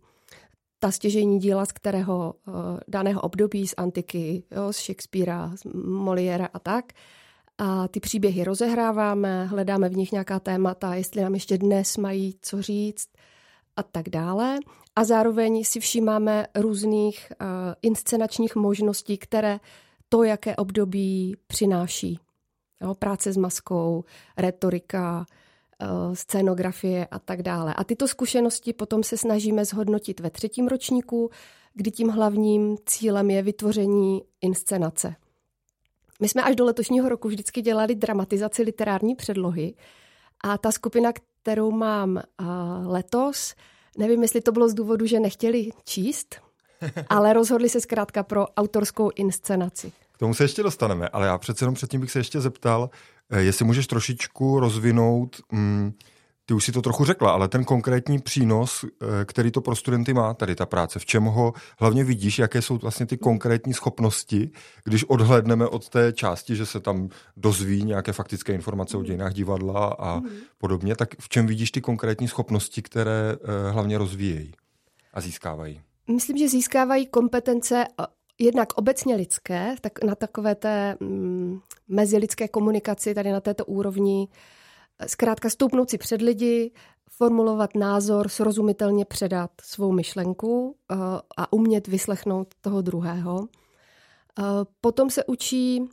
ta 0.79 0.91
stěžení 0.91 1.39
díla 1.39 1.65
z 1.65 1.71
kterého 1.71 2.33
uh, 2.47 2.53
daného 2.87 3.21
období, 3.21 3.67
z 3.67 3.73
antiky, 3.77 4.43
jo, 4.51 4.73
z 4.73 4.77
Shakespearea, 4.77 5.51
z 5.55 5.63
Moliera 5.85 6.49
a 6.53 6.59
tak. 6.59 6.85
A 7.57 7.87
ty 7.87 7.99
příběhy 7.99 8.43
rozehráváme, 8.43 9.45
hledáme 9.45 9.89
v 9.89 9.97
nich 9.97 10.11
nějaká 10.11 10.39
témata, 10.39 10.95
jestli 10.95 11.21
nám 11.21 11.33
ještě 11.33 11.57
dnes 11.57 11.97
mají 11.97 12.35
co 12.41 12.61
říct 12.61 13.09
a 13.75 13.83
tak 13.83 14.09
dále. 14.09 14.57
A 14.95 15.03
zároveň 15.03 15.63
si 15.63 15.79
všímáme 15.79 16.47
různých 16.55 17.31
uh, 17.41 17.47
inscenačních 17.81 18.55
možností, 18.55 19.17
které 19.17 19.59
to, 20.09 20.23
jaké 20.23 20.55
období 20.55 21.35
přináší. 21.47 22.19
Jo, 22.81 22.95
práce 22.95 23.33
s 23.33 23.37
maskou, 23.37 24.03
retorika, 24.37 25.25
scénografie 26.13 27.07
a 27.11 27.19
tak 27.19 27.41
dále. 27.41 27.73
A 27.73 27.83
tyto 27.83 28.07
zkušenosti 28.07 28.73
potom 28.73 29.03
se 29.03 29.17
snažíme 29.17 29.65
zhodnotit 29.65 30.19
ve 30.19 30.29
třetím 30.29 30.67
ročníku, 30.67 31.29
kdy 31.73 31.91
tím 31.91 32.09
hlavním 32.09 32.77
cílem 32.85 33.29
je 33.29 33.41
vytvoření 33.41 34.21
inscenace. 34.41 35.15
My 36.19 36.29
jsme 36.29 36.43
až 36.43 36.55
do 36.55 36.65
letošního 36.65 37.09
roku 37.09 37.27
vždycky 37.27 37.61
dělali 37.61 37.95
dramatizaci 37.95 38.63
literární 38.63 39.15
předlohy 39.15 39.73
a 40.43 40.57
ta 40.57 40.71
skupina, 40.71 41.11
kterou 41.41 41.71
mám 41.71 42.17
eh, 42.17 42.23
letos, 42.85 43.55
nevím, 43.97 44.21
jestli 44.21 44.41
to 44.41 44.51
bylo 44.51 44.69
z 44.69 44.73
důvodu, 44.73 45.05
že 45.05 45.19
nechtěli 45.19 45.69
číst, 45.83 46.35
ale 47.09 47.33
rozhodli 47.33 47.69
se 47.69 47.81
zkrátka 47.81 48.23
pro 48.23 48.47
autorskou 48.47 49.09
inscenaci. 49.15 49.91
K 50.11 50.17
tomu 50.17 50.33
se 50.33 50.43
ještě 50.43 50.63
dostaneme, 50.63 51.09
ale 51.09 51.27
já 51.27 51.37
přece 51.37 51.63
jenom 51.63 51.75
předtím 51.75 52.01
bych 52.01 52.11
se 52.11 52.19
ještě 52.19 52.41
zeptal, 52.41 52.89
Eh, 52.89 53.18
jestli 53.37 53.65
můžeš 53.65 53.87
trošičku 53.87 54.59
rozvinout, 54.59 55.41
mm, 55.51 55.93
ty 56.49 56.53
už 56.53 56.65
si 56.65 56.71
to 56.71 56.81
trochu 56.81 57.05
řekla, 57.05 57.31
ale 57.31 57.47
ten 57.47 57.65
konkrétní 57.65 58.19
přínos, 58.19 58.85
eh, 58.85 59.25
který 59.25 59.51
to 59.51 59.61
pro 59.61 59.75
studenty 59.75 60.13
má, 60.13 60.33
tady 60.33 60.55
ta 60.55 60.65
práce, 60.65 60.99
v 60.99 61.05
čem 61.05 61.23
ho 61.23 61.53
hlavně 61.79 62.03
vidíš, 62.03 62.39
jaké 62.39 62.61
jsou 62.61 62.77
vlastně 62.77 63.05
ty 63.05 63.17
konkrétní 63.17 63.73
schopnosti, 63.73 64.49
když 64.83 65.03
odhlédneme 65.03 65.67
od 65.67 65.89
té 65.89 66.13
části, 66.13 66.55
že 66.55 66.65
se 66.65 66.79
tam 66.79 67.09
dozví 67.37 67.83
nějaké 67.83 68.13
faktické 68.13 68.53
informace 68.53 68.97
o 68.97 69.03
dějinách 69.03 69.33
divadla 69.33 69.95
a 69.99 70.21
podobně, 70.57 70.95
tak 70.95 71.09
v 71.19 71.29
čem 71.29 71.47
vidíš 71.47 71.71
ty 71.71 71.81
konkrétní 71.81 72.27
schopnosti, 72.27 72.81
které 72.81 73.33
eh, 73.33 73.71
hlavně 73.71 73.97
rozvíjejí 73.97 74.51
a 75.13 75.21
získávají? 75.21 75.81
Myslím, 76.11 76.37
že 76.37 76.49
získávají 76.49 77.07
kompetence 77.07 77.85
jednak 78.39 78.73
obecně 78.73 79.15
lidské, 79.15 79.75
tak 79.81 80.03
na 80.03 80.15
takové 80.15 80.55
té 80.55 80.95
mm, 80.99 81.59
mezilidské 81.87 82.47
komunikaci, 82.47 83.13
tady 83.13 83.31
na 83.31 83.41
této 83.41 83.65
úrovni, 83.65 84.27
zkrátka 85.07 85.49
stoupnout 85.49 85.89
si 85.89 85.97
před 85.97 86.21
lidi, 86.21 86.71
formulovat 87.09 87.75
názor, 87.75 88.29
srozumitelně 88.29 89.05
předat 89.05 89.51
svou 89.61 89.91
myšlenku 89.91 90.67
uh, 90.69 90.97
a 91.37 91.53
umět 91.53 91.87
vyslechnout 91.87 92.55
toho 92.61 92.81
druhého. 92.81 93.35
Uh, 93.39 93.47
potom 94.81 95.09
se 95.09 95.25
učí 95.25 95.89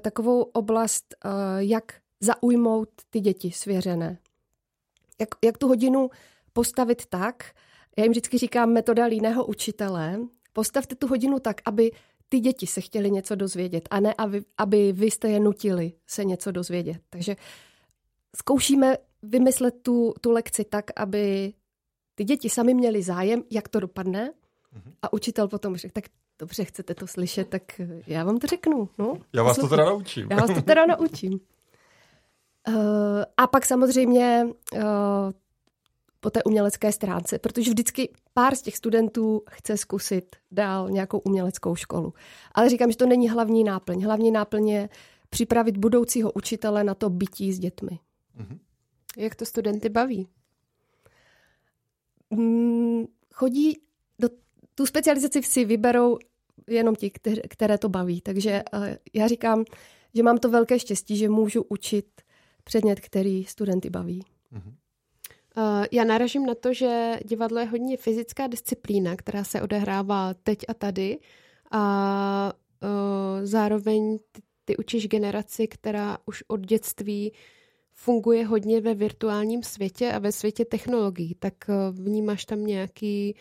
takovou 0.00 0.42
oblast, 0.42 1.14
jak 1.58 1.94
zaujmout 2.20 2.88
ty 3.10 3.20
děti 3.20 3.50
svěřené. 3.50 4.18
Jak, 5.20 5.28
jak 5.44 5.58
tu 5.58 5.68
hodinu 5.68 6.10
postavit 6.52 7.06
tak, 7.06 7.52
já 7.98 8.04
jim 8.04 8.10
vždycky 8.10 8.38
říkám 8.38 8.72
metoda 8.72 9.04
líného 9.04 9.46
učitele, 9.46 10.20
Postavte 10.52 10.94
tu 10.94 11.06
hodinu 11.06 11.38
tak, 11.38 11.60
aby 11.64 11.90
ty 12.28 12.40
děti 12.40 12.66
se 12.66 12.80
chtěli 12.80 13.10
něco 13.10 13.34
dozvědět 13.34 13.88
a 13.90 14.00
ne, 14.00 14.14
aby, 14.18 14.42
aby 14.58 14.92
vy 14.92 15.10
jste 15.10 15.28
je 15.28 15.40
nutili 15.40 15.92
se 16.06 16.24
něco 16.24 16.50
dozvědět. 16.50 17.00
Takže 17.10 17.36
zkoušíme 18.36 18.96
vymyslet 19.22 19.74
tu, 19.82 20.14
tu 20.20 20.30
lekci 20.30 20.64
tak, 20.64 20.84
aby 20.96 21.52
ty 22.14 22.24
děti 22.24 22.50
sami 22.50 22.74
měli 22.74 23.02
zájem, 23.02 23.42
jak 23.50 23.68
to 23.68 23.80
dopadne 23.80 24.32
a 25.02 25.12
učitel 25.12 25.48
potom 25.48 25.76
řekl, 25.76 25.92
tak 25.92 26.04
dobře, 26.38 26.64
chcete 26.64 26.94
to 26.94 27.06
slyšet, 27.06 27.48
tak 27.48 27.62
já 28.06 28.24
vám 28.24 28.38
to 28.38 28.46
řeknu. 28.46 28.88
No, 28.98 29.14
já 29.32 29.42
vás 29.42 29.56
to 29.56 29.68
teda 29.68 29.84
naučím. 29.84 30.26
Já 30.30 30.36
vás 30.36 30.54
to 30.54 30.62
teda 30.62 30.86
naučím. 30.86 31.40
Uh, 32.68 32.74
a 33.36 33.46
pak 33.46 33.66
samozřejmě 33.66 34.46
uh, 34.74 34.80
po 36.20 36.30
té 36.30 36.42
umělecké 36.42 36.92
stránce, 36.92 37.38
protože 37.38 37.70
vždycky 37.70 38.12
pár 38.34 38.54
z 38.54 38.62
těch 38.62 38.76
studentů 38.76 39.42
chce 39.50 39.76
zkusit 39.76 40.36
dál 40.50 40.90
nějakou 40.90 41.18
uměleckou 41.18 41.74
školu. 41.74 42.14
Ale 42.52 42.68
říkám, 42.68 42.90
že 42.90 42.96
to 42.96 43.06
není 43.06 43.28
hlavní 43.28 43.64
náplň. 43.64 44.04
Hlavní 44.04 44.30
náplň 44.30 44.68
je 44.68 44.88
připravit 45.30 45.76
budoucího 45.76 46.32
učitele 46.32 46.84
na 46.84 46.94
to 46.94 47.10
bytí 47.10 47.52
s 47.52 47.58
dětmi. 47.58 47.98
Mm-hmm. 48.40 48.58
Jak 49.16 49.34
to 49.34 49.44
studenty 49.44 49.88
baví? 49.88 50.28
Mm, 52.30 53.04
chodí 53.34 53.78
do 54.18 54.28
tu 54.74 54.86
specializaci 54.86 55.42
si 55.42 55.64
vyberou 55.64 56.18
jenom 56.66 56.96
ti, 56.96 57.10
které 57.48 57.78
to 57.78 57.88
baví. 57.88 58.20
Takže 58.20 58.62
uh, 58.74 58.86
já 59.14 59.28
říkám, 59.28 59.64
že 60.14 60.22
mám 60.22 60.38
to 60.38 60.50
velké 60.50 60.78
štěstí, 60.78 61.16
že 61.16 61.28
můžu 61.28 61.64
učit 61.68 62.06
předmět, 62.64 63.00
který 63.00 63.44
studenty 63.44 63.90
baví. 63.90 64.24
Mm-hmm. 64.52 64.74
Uh, 65.56 65.84
já 65.92 66.04
naražím 66.04 66.46
na 66.46 66.54
to, 66.54 66.74
že 66.74 67.20
divadlo 67.24 67.58
je 67.58 67.66
hodně 67.66 67.96
fyzická 67.96 68.46
disciplína, 68.46 69.16
která 69.16 69.44
se 69.44 69.62
odehrává 69.62 70.34
teď 70.34 70.58
a 70.68 70.74
tady 70.74 71.18
a 71.70 72.52
uh, 72.82 73.44
zároveň 73.46 74.18
ty, 74.32 74.42
ty 74.64 74.76
učíš 74.76 75.08
generaci, 75.08 75.68
která 75.68 76.18
už 76.26 76.44
od 76.46 76.60
dětství 76.60 77.32
funguje 77.92 78.46
hodně 78.46 78.80
ve 78.80 78.94
virtuálním 78.94 79.62
světě 79.62 80.12
a 80.12 80.18
ve 80.18 80.32
světě 80.32 80.64
technologií. 80.64 81.34
Tak 81.34 81.54
uh, 81.68 82.04
vnímáš 82.04 82.44
tam 82.44 82.66
nějaký 82.66 83.36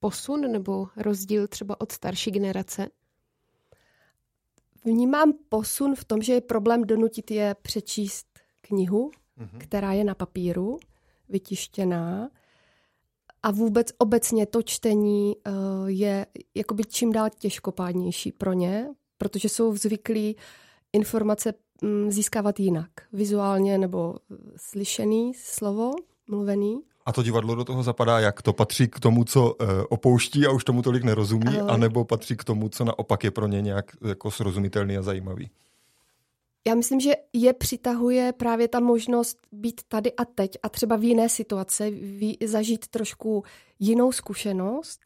posun 0.00 0.40
nebo 0.40 0.88
rozdíl 0.96 1.48
třeba 1.48 1.80
od 1.80 1.92
starší 1.92 2.30
generace? 2.30 2.88
Vnímám 4.84 5.32
posun 5.48 5.94
v 5.94 6.04
tom, 6.04 6.22
že 6.22 6.32
je 6.32 6.40
problém 6.40 6.84
donutit 6.84 7.30
je 7.30 7.56
přečíst 7.62 8.26
knihu, 8.60 9.10
mm-hmm. 9.38 9.58
která 9.58 9.92
je 9.92 10.04
na 10.04 10.14
papíru 10.14 10.78
vytištěná. 11.28 12.28
a 13.42 13.50
vůbec 13.50 13.86
obecně 13.98 14.46
to 14.46 14.62
čtení 14.62 15.36
uh, 15.36 15.52
je 15.86 16.26
jakoby 16.54 16.84
čím 16.84 17.12
dál 17.12 17.28
těžkopádnější 17.38 18.32
pro 18.32 18.52
ně, 18.52 18.88
protože 19.18 19.48
jsou 19.48 19.76
zvyklí 19.76 20.36
informace 20.92 21.54
um, 21.82 22.10
získávat 22.10 22.60
jinak, 22.60 22.90
vizuálně 23.12 23.78
nebo 23.78 24.14
slyšený 24.56 25.32
slovo, 25.34 25.90
mluvený. 26.30 26.80
A 27.06 27.12
to 27.12 27.22
divadlo 27.22 27.54
do 27.54 27.64
toho 27.64 27.82
zapadá 27.82 28.20
jak? 28.20 28.42
To 28.42 28.52
patří 28.52 28.88
k 28.88 29.00
tomu, 29.00 29.24
co 29.24 29.54
uh, 29.54 29.68
opouští 29.88 30.46
a 30.46 30.50
už 30.50 30.64
tomu 30.64 30.82
tolik 30.82 31.04
nerozumí, 31.04 31.58
anebo 31.58 32.04
patří 32.04 32.36
k 32.36 32.44
tomu, 32.44 32.68
co 32.68 32.84
naopak 32.84 33.24
je 33.24 33.30
pro 33.30 33.46
ně 33.46 33.62
nějak 33.62 33.92
jako 34.08 34.30
srozumitelný 34.30 34.96
a 34.96 35.02
zajímavý? 35.02 35.50
Já 36.66 36.74
myslím, 36.74 37.00
že 37.00 37.12
je 37.32 37.52
přitahuje 37.52 38.32
právě 38.32 38.68
ta 38.68 38.80
možnost 38.80 39.38
být 39.52 39.80
tady 39.88 40.12
a 40.12 40.24
teď 40.24 40.50
a 40.62 40.68
třeba 40.68 40.96
v 40.96 41.04
jiné 41.04 41.28
situace 41.28 41.90
ví, 41.90 42.38
zažít 42.44 42.88
trošku 42.88 43.44
jinou 43.78 44.12
zkušenost. 44.12 45.00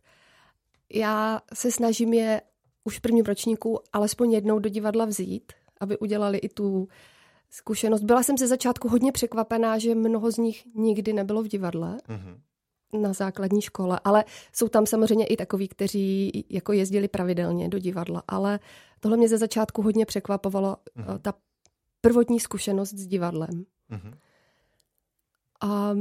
Já 0.92 1.40
se 1.54 1.70
snažím 1.70 2.12
je 2.12 2.42
už 2.84 2.98
v 2.98 3.00
prvním 3.00 3.24
ročníku 3.24 3.80
alespoň 3.92 4.32
jednou 4.32 4.58
do 4.58 4.68
divadla 4.68 5.04
vzít, 5.04 5.52
aby 5.80 5.98
udělali 5.98 6.38
i 6.38 6.48
tu 6.48 6.88
zkušenost. 7.50 8.02
Byla 8.02 8.22
jsem 8.22 8.38
ze 8.38 8.46
začátku 8.46 8.88
hodně 8.88 9.12
překvapená, 9.12 9.78
že 9.78 9.94
mnoho 9.94 10.30
z 10.30 10.36
nich 10.36 10.64
nikdy 10.74 11.12
nebylo 11.12 11.42
v 11.42 11.48
divadle. 11.48 11.96
Mm-hmm 12.08 12.40
na 12.92 13.12
základní 13.12 13.62
škole, 13.62 14.00
ale 14.04 14.24
jsou 14.52 14.68
tam 14.68 14.86
samozřejmě 14.86 15.26
i 15.26 15.36
takoví, 15.36 15.68
kteří 15.68 16.32
jako 16.50 16.72
jezdili 16.72 17.08
pravidelně 17.08 17.68
do 17.68 17.78
divadla, 17.78 18.22
ale 18.28 18.60
tohle 19.00 19.16
mě 19.16 19.28
ze 19.28 19.38
začátku 19.38 19.82
hodně 19.82 20.06
překvapovalo, 20.06 20.76
mm-hmm. 20.96 21.18
ta 21.18 21.34
prvotní 22.00 22.40
zkušenost 22.40 22.95
s 22.95 23.07
divadlem. 23.07 23.66
Mm-hmm. 23.90 24.14
A 25.61 25.95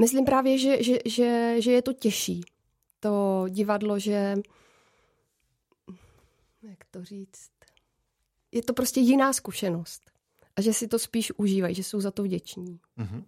myslím 0.00 0.24
právě, 0.24 0.58
že, 0.58 0.82
že, 0.82 0.98
že, 1.06 1.56
že 1.58 1.72
je 1.72 1.82
to 1.82 1.92
těžší, 1.92 2.40
to 3.00 3.44
divadlo, 3.48 3.98
že 3.98 4.36
jak 6.62 6.84
to 6.90 7.04
říct, 7.04 7.50
je 8.52 8.62
to 8.62 8.72
prostě 8.72 9.00
jiná 9.00 9.32
zkušenost 9.32 10.10
a 10.56 10.60
že 10.60 10.72
si 10.72 10.88
to 10.88 10.98
spíš 10.98 11.32
užívají, 11.36 11.74
že 11.74 11.82
jsou 11.82 12.00
za 12.00 12.10
to 12.10 12.22
vděční. 12.22 12.80
Mm-hmm. 12.98 13.24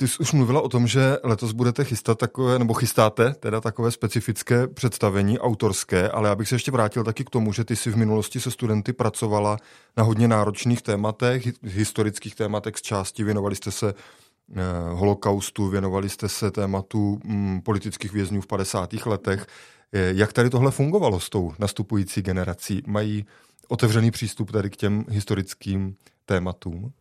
Ty 0.00 0.08
jsi 0.08 0.18
už 0.18 0.32
mluvila 0.32 0.60
o 0.60 0.68
tom, 0.68 0.86
že 0.86 1.16
letos 1.22 1.52
budete 1.52 1.84
chystat 1.84 2.18
takové, 2.18 2.58
nebo 2.58 2.74
chystáte 2.74 3.34
teda 3.34 3.60
takové 3.60 3.90
specifické 3.90 4.68
představení 4.68 5.38
autorské, 5.38 6.08
ale 6.10 6.28
já 6.28 6.34
bych 6.34 6.48
se 6.48 6.54
ještě 6.54 6.70
vrátil 6.70 7.04
taky 7.04 7.24
k 7.24 7.30
tomu, 7.30 7.52
že 7.52 7.64
ty 7.64 7.76
si 7.76 7.90
v 7.90 7.96
minulosti 7.96 8.40
se 8.40 8.50
studenty 8.50 8.92
pracovala 8.92 9.56
na 9.96 10.02
hodně 10.02 10.28
náročných 10.28 10.82
tématech, 10.82 11.42
historických 11.62 12.34
tématech 12.34 12.76
z 12.76 12.82
části, 12.82 13.24
věnovali 13.24 13.56
jste 13.56 13.70
se 13.70 13.94
eh, 13.94 14.62
holokaustu, 14.92 15.68
věnovali 15.68 16.08
jste 16.08 16.28
se 16.28 16.50
tématu 16.50 17.20
hm, 17.24 17.60
politických 17.60 18.12
vězňů 18.12 18.40
v 18.40 18.46
50. 18.46 18.92
letech. 19.06 19.46
Eh, 19.92 20.12
jak 20.14 20.32
tady 20.32 20.50
tohle 20.50 20.70
fungovalo 20.70 21.20
s 21.20 21.30
tou 21.30 21.52
nastupující 21.58 22.22
generací? 22.22 22.82
Mají 22.86 23.26
otevřený 23.68 24.10
přístup 24.10 24.50
tady 24.50 24.70
k 24.70 24.76
těm 24.76 25.04
historickým 25.08 25.96
tématům? 26.26 26.92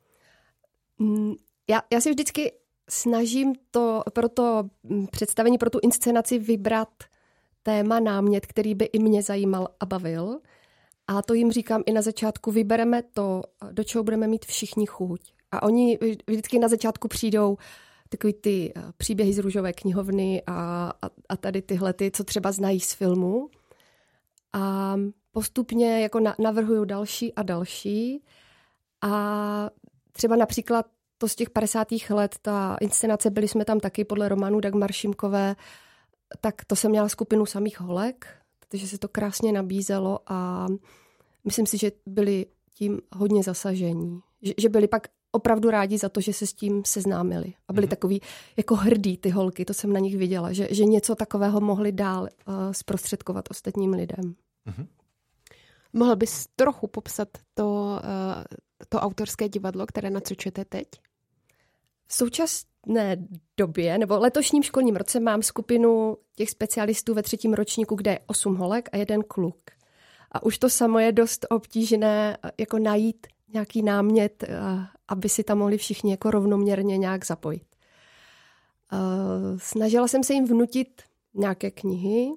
Mm, 0.99 1.33
já, 1.69 1.81
já 1.93 2.01
si 2.01 2.09
vždycky 2.09 2.51
snažím 2.89 3.55
to 3.71 4.03
pro 4.13 4.29
to 4.29 4.63
mm, 4.83 5.07
představení, 5.07 5.57
pro 5.57 5.69
tu 5.69 5.79
inscenaci 5.81 6.39
vybrat 6.39 6.89
téma, 7.63 7.99
námět, 7.99 8.45
který 8.45 8.75
by 8.75 8.85
i 8.85 8.99
mě 8.99 9.23
zajímal 9.23 9.67
a 9.79 9.85
bavil. 9.85 10.39
A 11.07 11.21
to 11.21 11.33
jim 11.33 11.51
říkám 11.51 11.83
i 11.85 11.91
na 11.91 12.01
začátku, 12.01 12.51
vybereme 12.51 13.03
to, 13.03 13.43
do 13.71 13.83
čeho 13.83 14.03
budeme 14.03 14.27
mít 14.27 14.45
všichni 14.45 14.85
chuť. 14.85 15.21
A 15.51 15.63
oni 15.63 15.99
vždycky 16.27 16.59
na 16.59 16.67
začátku 16.67 17.07
přijdou 17.07 17.57
takový 18.09 18.33
ty 18.33 18.73
eh, 18.75 18.81
příběhy 18.97 19.33
z 19.33 19.39
růžové 19.39 19.73
knihovny 19.73 20.43
a, 20.47 20.53
a, 21.01 21.09
a 21.29 21.37
tady 21.37 21.61
tyhle, 21.61 21.93
ty, 21.93 22.11
co 22.11 22.23
třeba 22.23 22.51
znají 22.51 22.79
z 22.79 22.93
filmu. 22.93 23.49
A 24.53 24.95
postupně 25.31 26.01
jako 26.01 26.19
na, 26.19 26.35
navrhuju 26.39 26.85
další 26.85 27.33
a 27.33 27.43
další. 27.43 28.23
A 29.01 29.69
třeba 30.11 30.35
například 30.35 30.85
to 31.17 31.27
z 31.27 31.35
těch 31.35 31.49
50. 31.49 31.87
let, 32.09 32.35
ta 32.41 32.77
inscenace, 32.81 33.29
byli 33.29 33.47
jsme 33.47 33.65
tam 33.65 33.79
taky 33.79 34.05
podle 34.05 34.29
románu 34.29 34.59
Dagmar 34.59 34.91
Šimkové, 34.91 35.55
tak 36.41 36.65
to 36.65 36.75
jsem 36.75 36.91
měla 36.91 37.09
skupinu 37.09 37.45
samých 37.45 37.79
holek, 37.79 38.27
takže 38.67 38.87
se 38.87 38.97
to 38.97 39.07
krásně 39.07 39.51
nabízelo 39.51 40.19
a 40.27 40.67
myslím 41.45 41.65
si, 41.65 41.77
že 41.77 41.91
byli 42.05 42.45
tím 42.73 43.01
hodně 43.15 43.43
zasažení. 43.43 44.19
Že, 44.41 44.53
že 44.57 44.69
byli 44.69 44.87
pak 44.87 45.07
opravdu 45.31 45.69
rádi 45.69 45.97
za 45.97 46.09
to, 46.09 46.21
že 46.21 46.33
se 46.33 46.47
s 46.47 46.53
tím 46.53 46.83
seznámili. 46.85 47.53
A 47.67 47.73
byli 47.73 47.85
mm-hmm. 47.85 47.89
takový 47.89 48.21
jako 48.57 48.75
hrdí 48.75 49.17
ty 49.17 49.29
holky, 49.29 49.65
to 49.65 49.73
jsem 49.73 49.93
na 49.93 49.99
nich 49.99 50.17
viděla, 50.17 50.53
že, 50.53 50.67
že 50.71 50.85
něco 50.85 51.15
takového 51.15 51.61
mohli 51.61 51.91
dál 51.91 52.21
uh, 52.21 52.53
zprostředkovat 52.71 53.45
ostatním 53.51 53.93
lidem. 53.93 54.35
Mm-hmm. 54.67 54.87
Mohl 55.93 56.15
bys 56.15 56.47
trochu 56.55 56.87
popsat 56.87 57.29
to, 57.53 57.99
uh, 58.03 58.43
to 58.89 58.99
autorské 58.99 59.49
divadlo, 59.49 59.85
které 59.85 60.09
nacvičujete 60.09 60.65
teď? 60.65 60.87
V 62.07 62.13
současné 62.13 63.27
době, 63.57 63.97
nebo 63.97 64.19
letošním 64.19 64.63
školním 64.63 64.95
roce, 64.95 65.19
mám 65.19 65.41
skupinu 65.41 66.17
těch 66.35 66.49
specialistů 66.49 67.13
ve 67.13 67.23
třetím 67.23 67.53
ročníku, 67.53 67.95
kde 67.95 68.11
je 68.11 68.19
osm 68.27 68.55
holek 68.55 68.89
a 68.91 68.97
jeden 68.97 69.23
kluk. 69.23 69.61
A 70.31 70.43
už 70.43 70.57
to 70.57 70.69
samo 70.69 70.99
je 70.99 71.11
dost 71.11 71.45
obtížné 71.49 72.37
jako 72.57 72.79
najít 72.79 73.27
nějaký 73.53 73.83
námět, 73.83 74.43
eh, 74.43 74.47
aby 75.07 75.29
si 75.29 75.43
tam 75.43 75.57
mohli 75.57 75.77
všichni 75.77 76.11
jako 76.11 76.31
rovnoměrně 76.31 76.97
nějak 76.97 77.25
zapojit. 77.25 77.63
Eh, 78.93 78.97
snažila 79.57 80.07
jsem 80.07 80.23
se 80.23 80.33
jim 80.33 80.45
vnutit 80.45 81.01
nějaké 81.33 81.71
knihy, 81.71 82.29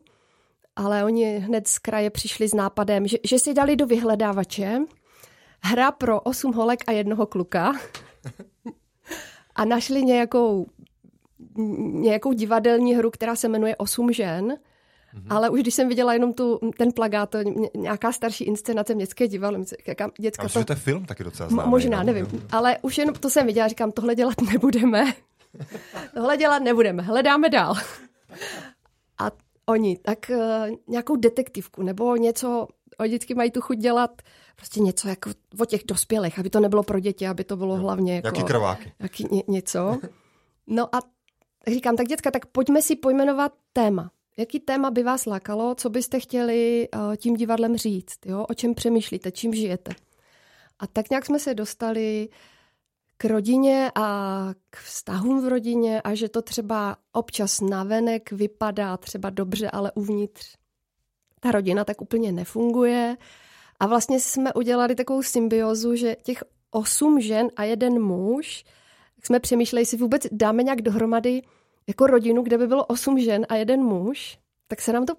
ale 0.77 1.05
oni 1.05 1.39
hned 1.39 1.69
z 1.69 1.79
kraje 1.79 2.11
přišli 2.11 2.49
s 2.49 2.55
nápadem, 2.55 3.07
že, 3.07 3.19
že 3.25 3.39
si 3.39 3.55
dali 3.55 3.77
do 3.77 3.87
vyhledávače 3.87 4.79
hra 5.61 5.91
pro 5.93 6.21
osm 6.21 6.53
holek 6.53 6.85
a 6.87 6.93
jednoho 6.93 7.27
kluka 7.27 7.73
a 9.61 9.65
našli 9.65 10.03
nějakou, 10.03 10.67
nějakou 11.93 12.33
divadelní 12.33 12.95
hru, 12.95 13.11
která 13.11 13.37
se 13.37 13.49
jmenuje 13.49 13.77
Osm 13.77 14.13
žen, 14.13 14.47
mm-hmm. 14.47 15.27
ale 15.31 15.51
už 15.51 15.61
když 15.61 15.75
jsem 15.75 15.89
viděla 15.89 16.13
jenom 16.13 16.33
tu, 16.33 16.61
ten 16.79 16.93
plagát, 16.93 17.37
nějaká 17.77 18.13
starší 18.13 18.45
inscenace 18.45 18.95
městské 18.95 19.29
divadlo, 19.29 19.65
jaká 19.87 20.11
děcka... 20.19 20.49
to... 20.49 20.65
to 20.65 20.73
je 20.73 20.77
film 20.77 21.05
taky 21.05 21.25
docela 21.25 21.49
známý. 21.49 21.71
Možná, 21.71 21.99
no. 21.99 22.05
nevím, 22.05 22.43
ale 22.53 22.79
už 22.83 22.99
jenom 22.99 23.15
to 23.15 23.31
jsem 23.31 23.47
viděla, 23.47 23.69
říkám, 23.69 23.93
tohle 23.93 24.15
dělat 24.15 24.41
nebudeme. 24.53 25.13
tohle 26.15 26.37
dělat 26.37 26.63
nebudeme, 26.63 27.03
hledáme 27.03 27.49
dál. 27.49 27.75
A 29.19 29.31
oni, 29.67 29.99
tak 29.99 30.19
uh, 30.31 30.77
nějakou 30.89 31.17
detektivku 31.17 31.83
nebo 31.83 32.17
něco, 32.17 32.67
oni 32.99 33.09
vždycky 33.09 33.35
mají 33.35 33.51
tu 33.51 33.61
chuť 33.61 33.79
dělat 33.79 34.23
prostě 34.61 34.81
něco 34.81 35.09
jako 35.09 35.31
o 35.61 35.65
těch 35.65 35.81
dospělých, 35.85 36.39
aby 36.39 36.51
to 36.51 36.61
nebylo 36.61 36.83
pro 36.83 37.01
děti, 37.01 37.27
aby 37.27 37.45
to 37.45 37.57
bylo 37.57 37.77
hlavně 37.77 38.17
jako... 38.17 38.27
Jaký 38.29 38.43
krváky. 38.43 38.93
Jaký 38.99 39.27
ně, 39.31 39.43
něco. 39.49 39.99
No 40.67 40.95
a 40.95 40.99
říkám, 41.67 41.97
tak 41.97 42.07
dětka, 42.07 42.31
tak 42.31 42.47
pojďme 42.47 42.83
si 42.83 42.97
pojmenovat 42.97 43.53
téma. 43.73 44.11
Jaký 44.37 44.61
téma 44.61 44.91
by 44.91 45.03
vás 45.03 45.27
lákalo, 45.27 45.75
co 45.75 45.91
byste 45.91 46.21
chtěli 46.21 46.89
uh, 46.95 47.17
tím 47.17 47.35
divadlem 47.35 47.77
říct, 47.77 48.27
jo? 48.27 48.47
o 48.49 48.55
čem 48.55 48.75
přemýšlíte, 48.75 49.33
čím 49.33 49.55
žijete. 49.55 49.93
A 50.79 50.87
tak 50.87 51.11
nějak 51.11 51.27
jsme 51.27 51.39
se 51.39 51.55
dostali 51.55 52.29
k 53.17 53.25
rodině 53.25 53.93
a 53.95 54.49
k 54.71 54.77
vztahům 54.77 55.45
v 55.45 55.49
rodině 55.49 56.03
a 56.03 56.15
že 56.15 56.29
to 56.29 56.43
třeba 56.43 56.97
občas 57.13 57.61
navenek 57.61 58.33
vypadá 58.33 58.97
třeba 58.97 59.31
dobře, 59.31 59.71
ale 59.71 59.93
uvnitř 59.93 60.57
ta 61.41 61.51
rodina 61.51 61.85
tak 61.85 62.01
úplně 62.01 62.33
nefunguje. 62.33 63.17
A 63.81 63.87
vlastně 63.87 64.21
jsme 64.21 64.53
udělali 64.53 64.95
takovou 64.95 65.23
symbiozu, 65.23 65.95
že 65.95 66.17
těch 66.23 66.45
osm 66.71 67.21
žen 67.21 67.49
a 67.57 67.65
jeden 67.65 68.03
muž, 68.03 68.65
tak 69.17 69.27
jsme 69.27 69.41
přemýšleli, 69.41 69.83
jestli 69.83 69.97
vůbec 69.97 70.27
dáme 70.33 70.63
nějak 70.63 70.83
dohromady 70.83 71.43
jako 71.87 72.07
rodinu, 72.07 72.43
kde 72.43 72.59
by 72.59 72.67
bylo 72.67 72.85
osm 72.85 73.19
žen 73.19 73.47
a 73.49 73.55
jeden 73.55 73.81
muž. 73.81 74.39
Tak 74.69 74.81
se 74.81 74.93
nám 74.93 75.07
to 75.07 75.15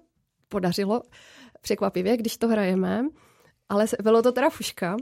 podařilo 0.48 1.02
překvapivě, 1.60 2.16
když 2.16 2.36
to 2.36 2.48
hrajeme, 2.48 3.04
ale 3.68 3.86
bylo 4.02 4.22
to 4.22 4.32
teda 4.32 4.50
fuška. 4.50 4.96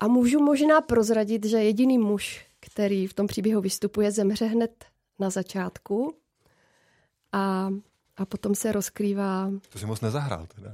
A 0.00 0.08
můžu 0.08 0.40
možná 0.40 0.80
prozradit, 0.80 1.46
že 1.46 1.56
jediný 1.56 1.98
muž, 1.98 2.46
který 2.60 3.06
v 3.06 3.14
tom 3.14 3.26
příběhu 3.26 3.60
vystupuje, 3.60 4.10
zemře 4.12 4.44
hned 4.44 4.84
na 5.18 5.30
začátku 5.30 6.14
a, 7.32 7.70
a 8.16 8.26
potom 8.26 8.54
se 8.54 8.72
rozkrývá... 8.72 9.50
To 9.68 9.78
si 9.78 9.86
moc 9.86 10.00
nezahrál 10.00 10.46
teda. 10.54 10.72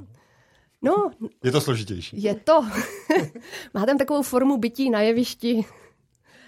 No, 0.86 1.10
je 1.44 1.52
to 1.52 1.60
složitější. 1.60 2.22
Je 2.22 2.34
to. 2.34 2.62
Má 3.74 3.86
tam 3.86 3.98
takovou 3.98 4.22
formu 4.22 4.56
bytí 4.56 4.90
na 4.90 5.00
jevišti, 5.00 5.64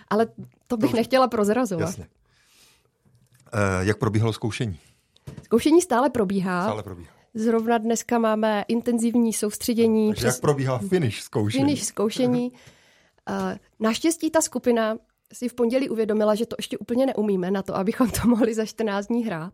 ale 0.09 0.27
to 0.67 0.77
bych 0.77 0.83
Dobře. 0.83 0.97
nechtěla 0.97 1.29
prozrazovat. 1.29 1.89
Jasně. 1.89 2.07
E, 3.53 3.85
jak 3.85 3.99
probíhalo 3.99 4.33
zkoušení? 4.33 4.79
Zkoušení 5.43 5.83
stále 5.83 6.11
probíhá. 6.11 6.63
Stále 6.63 6.83
probíhá. 6.83 7.13
Zrovna 7.35 7.79
dneska 7.79 8.19
máme 8.19 8.65
intenzivní 8.69 9.33
soustředění. 9.33 10.09
Takže 10.09 10.21
přes... 10.21 10.35
jak 10.35 10.41
probíhá 10.41 10.79
finish 10.79 11.21
zkoušení? 11.21 11.65
Finish 11.65 11.85
zkoušení. 11.85 12.53
Uh, 13.31 13.57
naštěstí 13.81 14.31
ta 14.31 14.41
skupina 14.41 14.97
si 15.33 15.49
v 15.49 15.55
pondělí 15.55 15.89
uvědomila, 15.89 16.35
že 16.35 16.47
to 16.47 16.57
ještě 16.59 16.79
úplně 16.79 17.07
neumíme 17.07 17.51
na 17.51 17.63
to, 17.63 17.77
abychom 17.77 18.11
to 18.11 18.29
mohli 18.29 18.55
za 18.55 18.65
14 18.65 19.07
dní 19.07 19.25
hrát, 19.25 19.53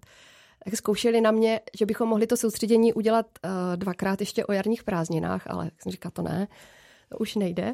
tak 0.64 0.76
zkoušeli 0.76 1.20
na 1.20 1.30
mě, 1.30 1.60
že 1.78 1.86
bychom 1.86 2.08
mohli 2.08 2.26
to 2.26 2.36
soustředění 2.36 2.92
udělat 2.92 3.26
uh, 3.44 3.50
dvakrát 3.76 4.20
ještě 4.20 4.46
o 4.46 4.52
jarních 4.52 4.84
prázdninách, 4.84 5.42
ale 5.46 5.64
jak 5.64 5.82
jsem 5.82 5.92
říkala, 5.92 6.10
to 6.10 6.22
ne, 6.22 6.48
to 7.08 7.18
už 7.18 7.34
nejde. 7.34 7.72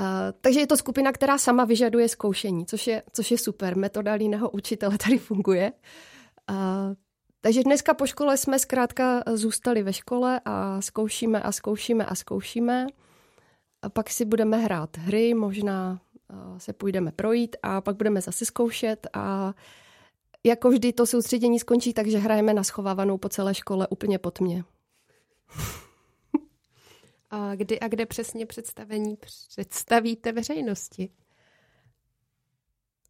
Uh, 0.00 0.06
takže 0.40 0.60
je 0.60 0.66
to 0.66 0.76
skupina, 0.76 1.12
která 1.12 1.38
sama 1.38 1.64
vyžaduje 1.64 2.08
zkoušení, 2.08 2.66
což 2.66 2.86
je, 2.86 3.02
což 3.12 3.30
je 3.30 3.38
super. 3.38 3.76
Metoda 3.76 4.12
líného 4.12 4.50
učitele 4.50 4.98
tady 4.98 5.18
funguje. 5.18 5.72
Uh, 6.50 6.94
takže 7.40 7.62
dneska 7.62 7.94
po 7.94 8.06
škole 8.06 8.36
jsme 8.36 8.58
zkrátka 8.58 9.22
zůstali 9.34 9.82
ve 9.82 9.92
škole 9.92 10.40
a 10.44 10.80
zkoušíme 10.80 11.42
a 11.42 11.52
zkoušíme 11.52 12.06
a 12.06 12.14
zkoušíme. 12.14 12.86
A 13.82 13.88
pak 13.88 14.10
si 14.10 14.24
budeme 14.24 14.56
hrát 14.56 14.96
hry, 14.96 15.34
možná 15.34 16.00
se 16.58 16.72
půjdeme 16.72 17.12
projít 17.12 17.56
a 17.62 17.80
pak 17.80 17.96
budeme 17.96 18.20
zase 18.20 18.44
zkoušet 18.44 19.06
a 19.12 19.54
jako 20.46 20.70
vždy 20.70 20.92
to 20.92 21.06
soustředění 21.06 21.58
skončí, 21.58 21.92
takže 21.92 22.18
hrajeme 22.18 22.54
na 22.54 22.64
schovávanou 22.64 23.18
po 23.18 23.28
celé 23.28 23.54
škole 23.54 23.88
úplně 23.88 24.18
pod 24.18 24.40
mě. 24.40 24.64
A 27.30 27.54
kdy 27.54 27.80
a 27.80 27.88
kde 27.88 28.06
přesně 28.06 28.46
představení 28.46 29.16
představíte 29.50 30.32
veřejnosti? 30.32 31.10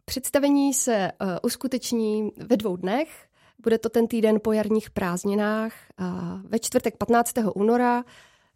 Představení 0.04 0.74
se 0.74 1.12
uh, 1.20 1.28
uskuteční 1.42 2.30
ve 2.36 2.56
dvou 2.56 2.76
dnech. 2.76 3.28
Bude 3.62 3.78
to 3.78 3.88
ten 3.88 4.06
týden 4.06 4.40
po 4.42 4.52
jarních 4.52 4.90
prázdninách. 4.90 5.72
Uh, 6.00 6.40
ve 6.44 6.58
čtvrtek 6.58 6.96
15. 6.96 7.32
února 7.54 8.04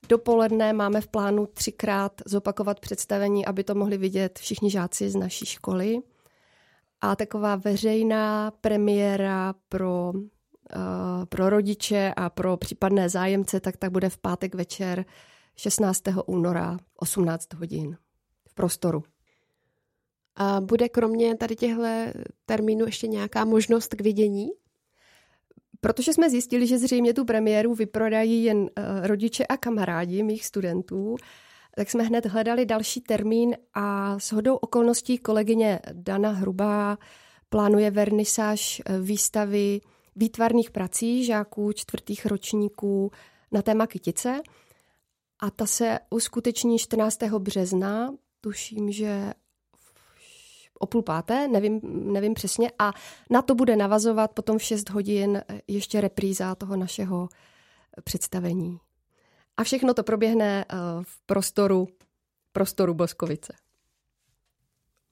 dopoledne 0.09 0.73
máme 0.73 1.01
v 1.01 1.09
plánu 1.09 1.47
třikrát 1.47 2.23
zopakovat 2.27 2.81
představení, 2.81 3.47
aby 3.47 3.65
to 3.65 3.75
mohli 3.75 3.99
vidět 3.99 4.39
všichni 4.39 4.71
žáci 4.71 5.11
z 5.11 5.17
naší 5.17 5.47
školy. 5.47 5.99
A 7.01 7.17
taková 7.17 7.57
veřejná 7.57 8.51
premiéra 8.51 9.55
pro, 9.69 10.13
uh, 10.15 11.25
pro 11.29 11.51
rodiče 11.51 12.13
a 12.17 12.31
pro 12.31 12.57
případné 12.57 13.09
zájemce, 13.09 13.61
tak 13.61 13.77
tak 13.77 13.93
bude 13.93 14.09
v 14.09 14.19
pátek 14.19 14.55
večer 14.55 15.05
16. 15.57 16.03
února 16.27 16.77
18 16.97 17.55
hodin 17.55 17.97
v 18.49 18.55
prostoru. 18.55 19.03
A 20.37 20.61
bude 20.61 20.89
kromě 20.89 21.37
tady 21.37 21.57
těchto 21.57 21.83
termínů 22.47 22.87
ještě 22.87 23.09
nějaká 23.09 23.45
možnost 23.45 23.95
k 23.95 24.01
vidění? 24.01 24.49
Protože 25.81 26.13
jsme 26.13 26.31
zjistili, 26.31 26.67
že 26.67 26.79
zřejmě 26.79 27.15
tu 27.15 27.25
premiéru 27.25 27.75
vyprodají 27.75 28.45
jen 28.45 28.59
uh, 28.59 28.69
rodiče 29.03 29.47
a 29.47 29.57
kamarádi 29.57 30.23
mých 30.23 30.47
studentů, 30.47 31.17
tak 31.77 31.91
jsme 31.91 32.03
hned 32.03 32.27
hledali 32.27 32.67
další 32.67 33.01
termín 33.01 33.57
a 33.75 34.19
s 34.19 34.33
hodou 34.33 34.57
okolností 34.57 35.19
kolegyně 35.19 35.81
Dana 35.93 36.31
Hrubá 36.31 36.99
plánuje 37.49 37.91
vernisáž 37.91 38.83
eh, 38.85 38.99
výstavy 39.01 39.81
výtvarných 40.17 40.71
prací 40.71 41.25
žáků 41.25 41.73
čtvrtých 41.73 42.27
ročníků 42.27 43.11
na 43.53 43.63
téma 43.63 43.87
kytice. 43.87 44.43
A 45.43 45.51
ta 45.51 45.67
se 45.67 45.99
uskuteční 46.11 46.79
14. 46.79 47.23
března, 47.23 48.15
tuším, 48.41 48.93
že 48.93 49.33
o 50.79 50.87
půl 50.87 51.03
páté, 51.03 51.49
nevím, 51.49 51.81
nevím 52.13 52.35
přesně, 52.35 52.71
a 52.79 52.93
na 53.31 53.43
to 53.43 53.55
bude 53.55 53.77
navazovat 53.77 54.33
potom 54.33 54.59
v 54.59 54.63
6 54.63 54.91
hodin 54.91 55.43
ještě 55.69 56.01
repríza 56.01 56.55
toho 56.55 56.77
našeho 56.77 57.29
představení. 58.05 58.79
A 59.61 59.65
všechno 59.65 59.95
to 59.95 60.03
proběhne 60.03 60.65
eh, 60.69 60.77
v 61.03 61.27
prostoru, 61.27 61.89
prostoru 62.53 62.95
Boskovice. 62.95 63.53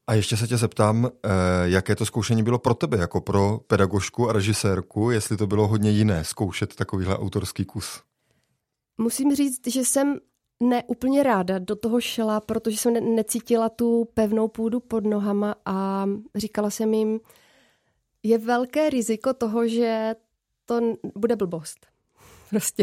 A 0.07 0.15
ještě 0.15 0.37
se 0.37 0.47
tě 0.47 0.57
zeptám, 0.57 1.07
eh, 1.07 1.29
jaké 1.65 1.97
to 1.97 2.07
zkoušení 2.07 2.43
bylo 2.43 2.59
pro 2.59 2.75
tebe, 2.75 2.99
jako 2.99 3.21
pro 3.21 3.59
pedagožku 3.67 4.29
a 4.29 4.33
režisérku, 4.33 5.11
jestli 5.11 5.37
to 5.37 5.47
bylo 5.47 5.69
hodně 5.69 5.91
jiné 5.91 6.25
zkoušet 6.25 6.75
takovýhle 6.75 7.19
autorský 7.19 7.65
kus? 7.65 8.03
Musím 8.99 9.35
říct, 9.35 9.67
že 9.67 9.81
jsem 9.81 10.19
neúplně 10.63 11.23
ráda 11.23 11.59
do 11.59 11.77
toho 11.77 12.01
šla, 12.01 12.41
protože 12.41 12.77
jsem 12.77 12.93
ne- 12.93 13.01
necítila 13.01 13.69
tu 13.69 14.09
pevnou 14.15 14.49
půdu 14.49 14.81
pod 14.81 15.05
nohama 15.05 15.55
a 15.65 16.07
říkala 16.35 16.71
jsem 16.71 16.95
jim, 16.95 17.21
je 18.23 18.39
velké 18.39 18.91
riziko 18.91 19.35
toho, 19.35 19.69
že 19.69 20.15
to 20.65 20.81
bude 21.17 21.37
blbost. 21.37 21.87
Prostě. 22.51 22.83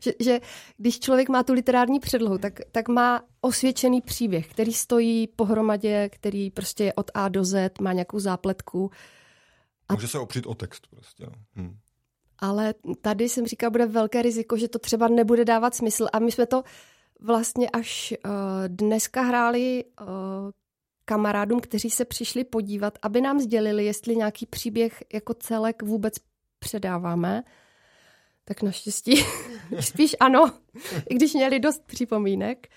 Že, 0.00 0.12
že 0.20 0.40
když 0.76 1.00
člověk 1.00 1.28
má 1.28 1.42
tu 1.42 1.52
literární 1.52 2.00
předlohu, 2.00 2.38
tak, 2.38 2.60
tak 2.72 2.88
má 2.88 3.22
osvědčený 3.40 4.00
příběh, 4.00 4.48
který 4.48 4.72
stojí 4.72 5.26
pohromadě, 5.26 6.08
který 6.12 6.50
prostě 6.50 6.84
je 6.84 6.94
od 6.94 7.10
A 7.14 7.28
do 7.28 7.44
Z, 7.44 7.80
má 7.80 7.92
nějakou 7.92 8.18
zápletku. 8.18 8.90
A... 9.88 9.94
Může 9.94 10.08
se 10.08 10.18
opřít 10.18 10.46
o 10.46 10.54
text 10.54 10.86
prostě. 10.90 11.24
No. 11.26 11.32
Hm. 11.56 11.76
Ale 12.38 12.74
tady 13.00 13.28
jsem 13.28 13.46
říkala, 13.46 13.70
bude 13.70 13.86
velké 13.86 14.22
riziko, 14.22 14.56
že 14.56 14.68
to 14.68 14.78
třeba 14.78 15.08
nebude 15.08 15.44
dávat 15.44 15.74
smysl. 15.74 16.06
A 16.12 16.18
my 16.18 16.32
jsme 16.32 16.46
to 16.46 16.62
vlastně 17.20 17.70
až 17.70 18.14
uh, 18.24 18.32
dneska 18.66 19.22
hráli 19.22 19.84
uh, 20.00 20.06
kamarádům, 21.04 21.60
kteří 21.60 21.90
se 21.90 22.04
přišli 22.04 22.44
podívat, 22.44 22.98
aby 23.02 23.20
nám 23.20 23.40
sdělili, 23.40 23.84
jestli 23.84 24.16
nějaký 24.16 24.46
příběh 24.46 25.04
jako 25.12 25.34
celek 25.34 25.82
vůbec 25.82 26.14
předáváme. 26.58 27.42
Tak 28.44 28.62
naštěstí 28.62 29.24
spíš 29.80 30.16
ano, 30.20 30.52
i 31.10 31.14
když 31.14 31.34
měli 31.34 31.60
dost 31.60 31.82
připomínek. 31.86 32.68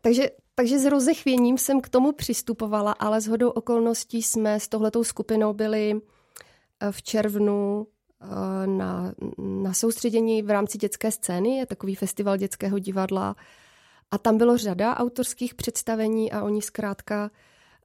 Takže, 0.00 0.30
takže 0.54 0.78
s 0.78 0.84
rozechvěním 0.84 1.58
jsem 1.58 1.80
k 1.80 1.88
tomu 1.88 2.12
přistupovala, 2.12 2.92
ale 2.92 3.20
s 3.20 3.26
hodou 3.26 3.48
okolností 3.50 4.22
jsme 4.22 4.60
s 4.60 4.68
tohletou 4.68 5.04
skupinou 5.04 5.52
byli 5.52 5.94
eh, 6.80 6.92
v 6.92 7.02
červnu 7.02 7.86
na, 8.66 9.14
na 9.38 9.72
soustředění 9.72 10.42
v 10.42 10.50
rámci 10.50 10.78
dětské 10.78 11.10
scény, 11.10 11.56
je 11.56 11.66
takový 11.66 11.94
festival 11.94 12.36
dětského 12.36 12.78
divadla 12.78 13.36
a 14.10 14.18
tam 14.18 14.38
bylo 14.38 14.56
řada 14.56 14.96
autorských 14.96 15.54
představení 15.54 16.32
a 16.32 16.42
oni 16.42 16.62
zkrátka 16.62 17.30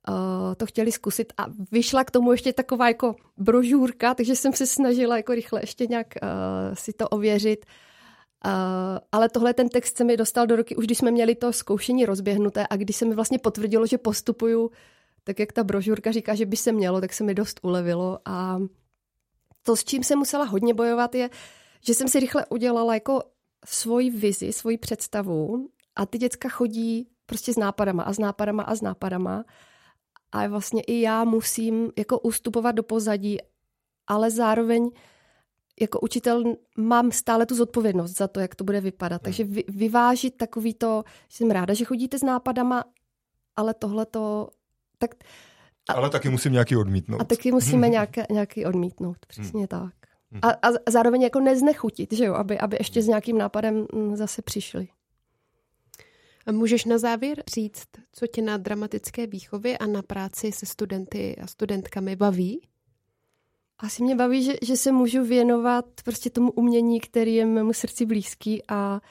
uh, 0.09 0.55
to 0.57 0.65
chtěli 0.65 0.91
zkusit 0.91 1.33
a 1.37 1.45
vyšla 1.71 2.03
k 2.03 2.11
tomu 2.11 2.31
ještě 2.31 2.53
taková 2.53 2.87
jako 2.87 3.15
brožůrka, 3.37 4.13
takže 4.13 4.35
jsem 4.35 4.53
se 4.53 4.67
snažila 4.67 5.17
jako 5.17 5.33
rychle 5.33 5.61
ještě 5.63 5.87
nějak 5.87 6.07
uh, 6.23 6.29
si 6.75 6.93
to 6.93 7.09
ověřit. 7.09 7.65
Uh, 8.45 8.51
ale 9.11 9.29
tohle 9.29 9.53
ten 9.53 9.69
text 9.69 9.97
se 9.97 10.03
mi 10.03 10.17
dostal 10.17 10.47
do 10.47 10.55
roky, 10.55 10.75
už 10.75 10.85
když 10.85 10.97
jsme 10.97 11.11
měli 11.11 11.35
to 11.35 11.53
zkoušení 11.53 12.05
rozběhnuté 12.05 12.67
a 12.69 12.75
když 12.75 12.95
se 12.95 13.05
mi 13.05 13.15
vlastně 13.15 13.39
potvrdilo, 13.39 13.87
že 13.87 13.97
postupuju 13.97 14.71
tak, 15.23 15.39
jak 15.39 15.53
ta 15.53 15.63
brožurka 15.63 16.11
říká, 16.11 16.35
že 16.35 16.45
by 16.45 16.57
se 16.57 16.71
mělo, 16.71 17.01
tak 17.01 17.13
se 17.13 17.23
mi 17.23 17.33
dost 17.33 17.59
ulevilo 17.63 18.19
a 18.25 18.59
to, 19.63 19.75
s 19.75 19.83
čím 19.83 20.03
jsem 20.03 20.19
musela 20.19 20.45
hodně 20.45 20.73
bojovat, 20.73 21.15
je, 21.15 21.29
že 21.81 21.93
jsem 21.93 22.07
si 22.07 22.19
rychle 22.19 22.45
udělala 22.49 22.93
jako 22.93 23.21
svoji 23.65 24.09
vizi, 24.09 24.53
svoji 24.53 24.77
představu 24.77 25.69
a 25.95 26.05
ty 26.05 26.17
děcka 26.17 26.49
chodí 26.49 27.07
prostě 27.25 27.53
s 27.53 27.57
nápadama 27.57 28.03
a 28.03 28.13
s 28.13 28.19
nápadama 28.19 28.63
a 28.63 28.75
s 28.75 28.81
nápadama. 28.81 29.45
A 30.33 30.47
vlastně 30.47 30.81
i 30.81 31.01
já 31.01 31.23
musím 31.23 31.91
jako 31.97 32.19
ustupovat 32.19 32.75
do 32.75 32.83
pozadí, 32.83 33.37
ale 34.07 34.31
zároveň 34.31 34.91
jako 35.81 35.99
učitel 35.99 36.43
mám 36.77 37.11
stále 37.11 37.45
tu 37.45 37.55
zodpovědnost 37.55 38.17
za 38.17 38.27
to, 38.27 38.39
jak 38.39 38.55
to 38.55 38.63
bude 38.63 38.81
vypadat. 38.81 39.21
Hmm. 39.21 39.23
Takže 39.23 39.43
vy, 39.43 39.63
vyvážit 39.67 40.37
takový 40.37 40.73
to, 40.73 41.03
že 41.29 41.37
jsem 41.37 41.51
ráda, 41.51 41.73
že 41.73 41.85
chodíte 41.85 42.19
s 42.19 42.23
nápadama, 42.23 42.83
ale 43.55 43.73
tohle 43.73 44.05
to... 44.05 44.49
Tak, 44.97 45.11
a, 45.89 45.93
ale 45.93 46.09
taky 46.09 46.29
musím 46.29 46.51
nějaký 46.51 46.75
odmítnout. 46.75 47.21
A 47.21 47.23
taky 47.23 47.51
musíme 47.51 47.89
nějaké, 47.97 48.25
nějaký 48.31 48.65
odmítnout, 48.65 49.17
přesně 49.27 49.59
hmm. 49.59 49.67
tak. 49.67 49.93
Hmm. 50.31 50.39
A, 50.41 50.69
a 50.87 50.91
zároveň 50.91 51.21
jako 51.21 51.39
neznechutit, 51.39 52.13
že 52.13 52.25
jo, 52.25 52.33
aby, 52.33 52.59
aby 52.59 52.77
ještě 52.79 53.01
s 53.01 53.07
nějakým 53.07 53.37
nápadem 53.37 53.85
mm, 53.93 54.15
zase 54.15 54.41
přišli. 54.41 54.87
A 56.45 56.51
můžeš 56.51 56.85
na 56.85 56.97
závěr 56.97 57.43
říct, 57.53 57.87
co 58.11 58.27
tě 58.27 58.41
na 58.41 58.57
dramatické 58.57 59.27
výchově 59.27 59.77
a 59.77 59.85
na 59.85 60.01
práci 60.01 60.51
se 60.51 60.65
studenty 60.65 61.35
a 61.35 61.47
studentkami 61.47 62.15
baví? 62.15 62.67
Asi 63.79 64.03
mě 64.03 64.15
baví, 64.15 64.43
že, 64.43 64.53
že 64.61 64.77
se 64.77 64.91
můžu 64.91 65.25
věnovat 65.25 65.85
prostě 66.05 66.29
tomu 66.29 66.51
umění, 66.51 66.99
který 66.99 67.35
je 67.35 67.45
mému 67.45 67.73
srdci 67.73 68.05
blízký 68.05 68.63
a, 68.67 69.01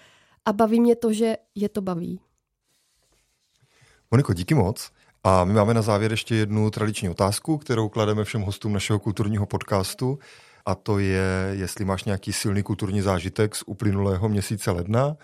a 0.44 0.52
baví 0.52 0.80
mě 0.80 0.96
to, 0.96 1.12
že 1.12 1.36
je 1.54 1.68
to 1.68 1.82
baví. 1.82 2.20
Moniko, 4.10 4.34
díky 4.34 4.54
moc. 4.54 4.90
A 5.24 5.44
my 5.44 5.52
máme 5.52 5.74
na 5.74 5.82
závěr 5.82 6.10
ještě 6.10 6.34
jednu 6.34 6.70
tradiční 6.70 7.08
otázku, 7.08 7.58
kterou 7.58 7.88
klademe 7.88 8.24
všem 8.24 8.42
hostům 8.42 8.72
našeho 8.72 8.98
kulturního 8.98 9.46
podcastu. 9.46 10.18
A 10.66 10.74
to 10.74 10.98
je, 10.98 11.50
jestli 11.50 11.84
máš 11.84 12.04
nějaký 12.04 12.32
silný 12.32 12.62
kulturní 12.62 13.00
zážitek 13.00 13.56
z 13.56 13.62
uplynulého 13.66 14.28
měsíce 14.28 14.70
ledna, 14.70 15.16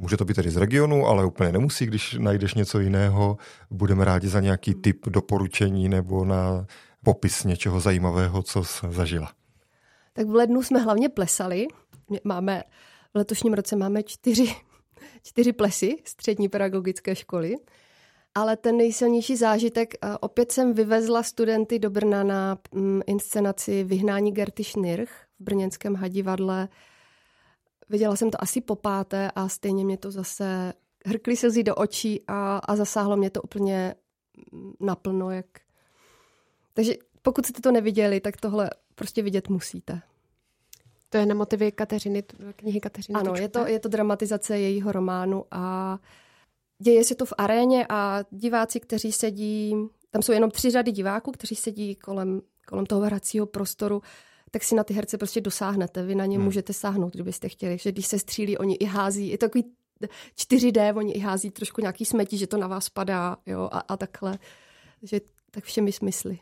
Může 0.00 0.16
to 0.16 0.24
být 0.24 0.34
tedy 0.34 0.50
z 0.50 0.56
regionu, 0.56 1.06
ale 1.06 1.24
úplně 1.24 1.52
nemusí, 1.52 1.86
když 1.86 2.14
najdeš 2.14 2.54
něco 2.54 2.80
jiného. 2.80 3.36
Budeme 3.70 4.04
rádi 4.04 4.28
za 4.28 4.40
nějaký 4.40 4.74
typ 4.74 5.06
doporučení 5.06 5.88
nebo 5.88 6.24
na 6.24 6.66
popis 7.04 7.44
něčeho 7.44 7.80
zajímavého, 7.80 8.42
co 8.42 8.64
jsi 8.64 8.86
zažila. 8.90 9.32
Tak 10.12 10.26
v 10.26 10.34
lednu 10.34 10.62
jsme 10.62 10.80
hlavně 10.80 11.08
plesali. 11.08 11.66
Máme, 12.24 12.62
v 13.14 13.16
letošním 13.18 13.54
roce 13.54 13.76
máme 13.76 14.02
čtyři, 14.02 14.54
čtyři 15.22 15.52
plesy 15.52 15.96
střední 16.04 16.48
pedagogické 16.48 17.14
školy. 17.14 17.54
ale 18.34 18.56
ten 18.56 18.76
nejsilnější 18.76 19.36
zážitek, 19.36 19.94
opět 20.20 20.52
jsem 20.52 20.74
vyvezla 20.74 21.22
studenty 21.22 21.78
do 21.78 21.90
Brna 21.90 22.22
na 22.22 22.58
mm, 22.72 23.00
inscenaci 23.06 23.84
Vyhnání 23.84 24.32
Gerty 24.32 24.64
Schnirch 24.64 25.10
v 25.40 25.44
brněnském 25.44 25.94
hadivadle. 25.94 26.68
Viděla 27.90 28.16
jsem 28.16 28.30
to 28.30 28.42
asi 28.42 28.60
po 28.60 28.76
páté 28.76 29.30
a 29.34 29.48
stejně 29.48 29.84
mě 29.84 29.96
to 29.96 30.10
zase 30.10 30.72
hrkly 31.06 31.36
slzy 31.36 31.62
do 31.62 31.74
očí 31.74 32.22
a, 32.26 32.58
a 32.58 32.76
zasáhlo 32.76 33.16
mě 33.16 33.30
to 33.30 33.42
úplně 33.42 33.94
naplno. 34.80 35.30
Jak... 35.30 35.46
Takže 36.74 36.94
pokud 37.22 37.46
jste 37.46 37.60
to 37.60 37.72
neviděli, 37.72 38.20
tak 38.20 38.36
tohle 38.36 38.70
prostě 38.94 39.22
vidět 39.22 39.48
musíte. 39.48 40.02
To 41.08 41.18
je 41.18 41.26
na 41.26 41.34
motivy 41.34 41.72
Kateřiny, 41.72 42.22
knihy 42.56 42.80
Kateřiny 42.80 43.20
Ano, 43.20 43.34
je 43.34 43.48
to, 43.48 43.66
je 43.66 43.80
to 43.80 43.88
dramatizace 43.88 44.58
jejího 44.58 44.92
románu 44.92 45.44
a 45.50 45.98
děje 46.78 47.04
se 47.04 47.14
to 47.14 47.26
v 47.26 47.32
aréně 47.38 47.86
a 47.88 48.24
diváci, 48.30 48.80
kteří 48.80 49.12
sedí, 49.12 49.74
tam 50.10 50.22
jsou 50.22 50.32
jenom 50.32 50.50
tři 50.50 50.70
řady 50.70 50.92
diváků, 50.92 51.32
kteří 51.32 51.54
sedí 51.54 51.94
kolem, 51.94 52.42
kolem 52.66 52.86
toho 52.86 53.00
hracího 53.00 53.46
prostoru, 53.46 54.02
tak 54.50 54.64
si 54.64 54.74
na 54.74 54.84
ty 54.84 54.94
herce 54.94 55.18
prostě 55.18 55.40
dosáhnete. 55.40 56.02
Vy 56.02 56.14
na 56.14 56.26
ně 56.26 56.36
hmm. 56.36 56.44
můžete 56.44 56.72
sáhnout, 56.72 57.14
kdybyste 57.14 57.48
chtěli. 57.48 57.78
Že 57.78 57.92
když 57.92 58.06
se 58.06 58.18
střílí, 58.18 58.58
oni 58.58 58.74
i 58.74 58.84
hází. 58.84 59.28
Je 59.28 59.38
to 59.38 59.46
takový 59.46 59.64
4D, 60.36 60.96
oni 60.96 61.12
i 61.12 61.18
hází 61.18 61.50
trošku 61.50 61.80
nějaký 61.80 62.04
smetí, 62.04 62.38
že 62.38 62.46
to 62.46 62.56
na 62.56 62.66
vás 62.66 62.88
padá 62.88 63.36
jo, 63.46 63.68
a, 63.72 63.78
a 63.78 63.96
takhle. 63.96 64.38
Že 65.02 65.20
tak 65.50 65.64
všemi 65.64 65.92
smysly. 65.92 66.38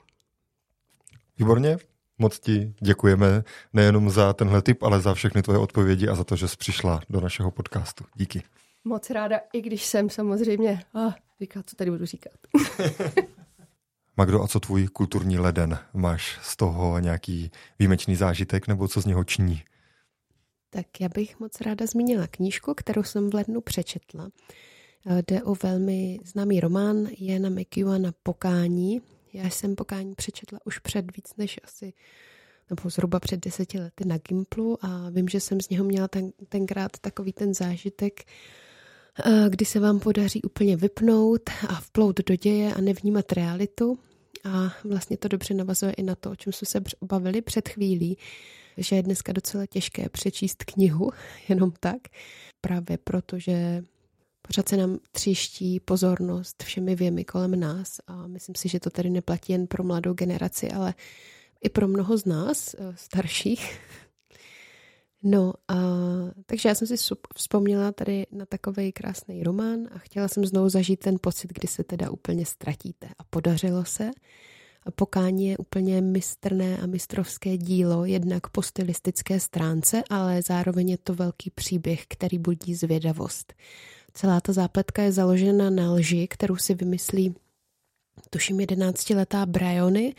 Výborně, 1.39 1.79
moc 2.19 2.41
ti 2.41 2.75
děkujeme 2.81 3.45
nejenom 3.73 4.11
za 4.11 4.33
tenhle 4.33 4.63
tip, 4.63 4.83
ale 4.83 5.01
za 5.01 5.15
všechny 5.15 5.43
tvoje 5.43 5.59
odpovědi 5.59 6.09
a 6.09 6.15
za 6.15 6.25
to, 6.25 6.37
že 6.37 6.49
jsi 6.49 6.57
přišla 6.57 7.01
do 7.11 7.21
našeho 7.21 7.51
podcastu. 7.51 8.05
Díky. 8.15 8.43
Moc 8.85 9.11
ráda, 9.11 9.41
i 9.53 9.61
když 9.61 9.87
jsem 9.87 10.11
samozřejmě, 10.11 10.83
ah, 10.95 11.13
říká, 11.41 11.63
co 11.67 11.77
tady 11.77 11.91
budu 11.91 12.07
říkat. 12.07 12.33
Magdo, 14.19 14.43
a 14.43 14.49
co 14.49 14.61
tvůj 14.61 14.89
kulturní 14.89 15.39
leden? 15.39 15.79
Máš 15.95 16.39
z 16.43 16.57
toho 16.57 16.99
nějaký 16.99 17.51
výjimečný 17.79 18.17
zážitek 18.17 18.69
nebo 18.69 18.89
co 18.89 19.01
z 19.01 19.07
něho 19.07 19.25
ční? 19.25 19.63
Tak 20.71 21.01
já 21.01 21.09
bych 21.09 21.41
moc 21.41 21.61
ráda 21.61 21.87
zmínila 21.87 22.27
knížku, 22.27 22.75
kterou 22.75 23.03
jsem 23.03 23.31
v 23.31 23.35
lednu 23.35 23.61
přečetla. 23.61 24.29
Jde 25.27 25.43
o 25.43 25.55
velmi 25.63 26.19
známý 26.25 26.61
román 26.61 27.09
Jana 27.19 27.51
McEwana 27.51 28.13
Pokání. 28.23 29.01
Já 29.33 29.51
jsem 29.51 29.75
Pokání 29.75 30.15
přečetla 30.15 30.59
už 30.65 30.79
před 30.79 31.17
víc 31.17 31.37
než 31.37 31.61
asi 31.65 31.93
nebo 32.71 32.91
zhruba 32.91 33.21
před 33.21 33.45
deseti 33.45 33.79
lety 33.79 34.05
na 34.05 34.19
Gimplu 34.19 34.85
a 34.85 35.11
vím, 35.11 35.29
že 35.29 35.41
jsem 35.41 35.61
z 35.61 35.69
něho 35.69 35.85
měla 35.85 36.09
ten, 36.09 36.33
tenkrát 36.49 36.99
takový 37.01 37.33
ten 37.33 37.55
zážitek, 37.55 38.25
kdy 39.49 39.65
se 39.65 39.81
vám 39.81 40.01
podaří 40.01 40.43
úplně 40.43 40.77
vypnout 40.77 41.51
a 41.69 41.81
vplout 41.81 42.21
do 42.27 42.37
děje 42.37 42.75
a 42.75 42.81
nevnímat 42.81 43.33
realitu. 43.33 43.99
A 44.45 44.73
vlastně 44.85 45.17
to 45.17 45.29
dobře 45.29 45.55
navazuje 45.55 45.93
i 45.93 46.03
na 46.03 46.15
to, 46.15 46.31
o 46.31 46.37
čem 46.37 46.53
jsme 46.53 46.67
se 46.67 46.81
bavili 47.03 47.43
před 47.43 47.69
chvílí, 47.69 48.19
že 48.77 48.97
je 48.97 49.03
dneska 49.03 49.33
docela 49.33 49.67
těžké 49.67 50.09
přečíst 50.09 50.65
knihu 50.65 51.11
jenom 51.49 51.73
tak, 51.81 51.99
právě 52.61 52.99
proto, 52.99 53.39
že 53.39 53.85
pořád 54.43 54.69
se 54.69 54.77
nám 54.77 54.99
tříští 55.13 55.81
pozornost 55.81 56.63
všemi 56.63 56.95
věmi 56.95 57.25
kolem 57.25 57.61
nás 57.61 58.01
a 58.07 58.27
myslím 58.27 58.55
si, 58.55 58.69
že 58.69 58.81
to 58.81 58.91
tady 58.91 59.11
neplatí 59.11 59.53
jen 59.53 59.67
pro 59.67 59.85
mladou 59.85 60.13
generaci, 60.13 60.71
ale 60.71 60.95
i 61.65 61.69
pro 61.69 61.89
mnoho 61.89 62.17
z 62.19 62.25
nás, 62.25 62.75
eh, 62.75 62.95
starších. 62.97 63.81
No, 65.29 65.53
a, 65.69 65.75
takže 66.47 66.69
já 66.69 66.75
jsem 66.75 66.89
si 66.89 67.15
vzpomněla 67.35 67.93
tady 67.93 68.27
na 68.33 68.47
takový 68.47 68.93
krásný 68.93 69.43
román 69.43 69.89
a 69.95 69.99
chtěla 69.99 70.29
jsem 70.29 70.45
znovu 70.45 70.69
zažít 70.69 71.01
ten 71.01 71.17
pocit, 71.21 71.53
kdy 71.53 71.69
se 71.69 71.85
teda 71.85 72.11
úplně 72.11 72.47
ztratíte. 72.47 73.07
A 73.19 73.25
podařilo 73.31 73.85
se. 73.85 74.11
Pokání 74.95 75.49
je 75.49 75.59
úplně 75.59 76.01
mistrné 76.01 76.79
a 76.79 76.87
mistrovské 76.87 77.57
dílo, 77.57 78.05
jednak 78.05 78.49
po 78.49 78.63
stylistické 78.63 79.41
stránce, 79.41 80.03
ale 80.11 80.43
zároveň 80.43 80.91
je 80.91 80.99
to 80.99 81.15
velký 81.15 81.51
příběh, 81.51 82.07
který 82.09 82.39
budí 82.39 82.75
zvědavost. 82.75 83.55
Celá 84.13 84.41
ta 84.41 84.53
zápletka 84.53 85.03
je 85.03 85.13
založena 85.13 85.71
na 85.71 85.93
lži, 85.93 86.29
kterou 86.29 86.57
si 86.57 86.75
vymyslí 86.75 87.35
tuším 88.31 88.61
jedenáctiletá 88.61 89.47
Bryony 89.47 90.15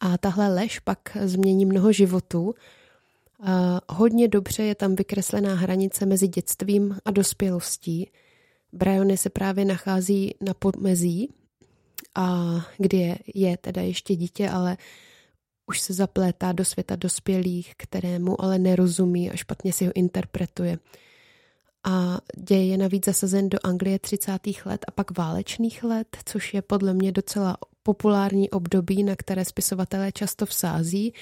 a 0.00 0.18
tahle 0.18 0.48
lež 0.48 0.78
pak 0.78 1.16
změní 1.24 1.66
mnoho 1.66 1.92
životů. 1.92 2.54
A 3.42 3.80
hodně 3.88 4.28
dobře 4.28 4.62
je 4.62 4.74
tam 4.74 4.96
vykreslená 4.96 5.54
hranice 5.54 6.06
mezi 6.06 6.28
dětstvím 6.28 6.96
a 7.04 7.10
dospělostí. 7.10 8.10
Bryony 8.72 9.16
se 9.16 9.30
právě 9.30 9.64
nachází 9.64 10.34
na 10.40 10.54
podmezí 10.54 11.28
a 12.14 12.56
kdy 12.78 12.96
je, 12.96 13.18
je 13.34 13.56
teda 13.56 13.82
ještě 13.82 14.16
dítě, 14.16 14.50
ale 14.50 14.76
už 15.66 15.80
se 15.80 15.94
zaplétá 15.94 16.52
do 16.52 16.64
světa 16.64 16.96
dospělých, 16.96 17.74
kterému 17.76 18.42
ale 18.42 18.58
nerozumí 18.58 19.30
a 19.30 19.36
špatně 19.36 19.72
si 19.72 19.86
ho 19.86 19.92
interpretuje. 19.94 20.78
A 21.84 22.18
děj 22.36 22.68
je 22.68 22.78
navíc 22.78 23.04
zasazen 23.04 23.48
do 23.48 23.58
Anglie 23.62 23.98
30. 23.98 24.38
let 24.64 24.84
a 24.88 24.90
pak 24.90 25.18
válečných 25.18 25.84
let, 25.84 26.16
což 26.24 26.54
je 26.54 26.62
podle 26.62 26.94
mě 26.94 27.12
docela 27.12 27.56
populární 27.82 28.50
období, 28.50 29.02
na 29.02 29.16
které 29.16 29.44
spisovatelé 29.44 30.12
často 30.12 30.46
vsází, 30.46 31.14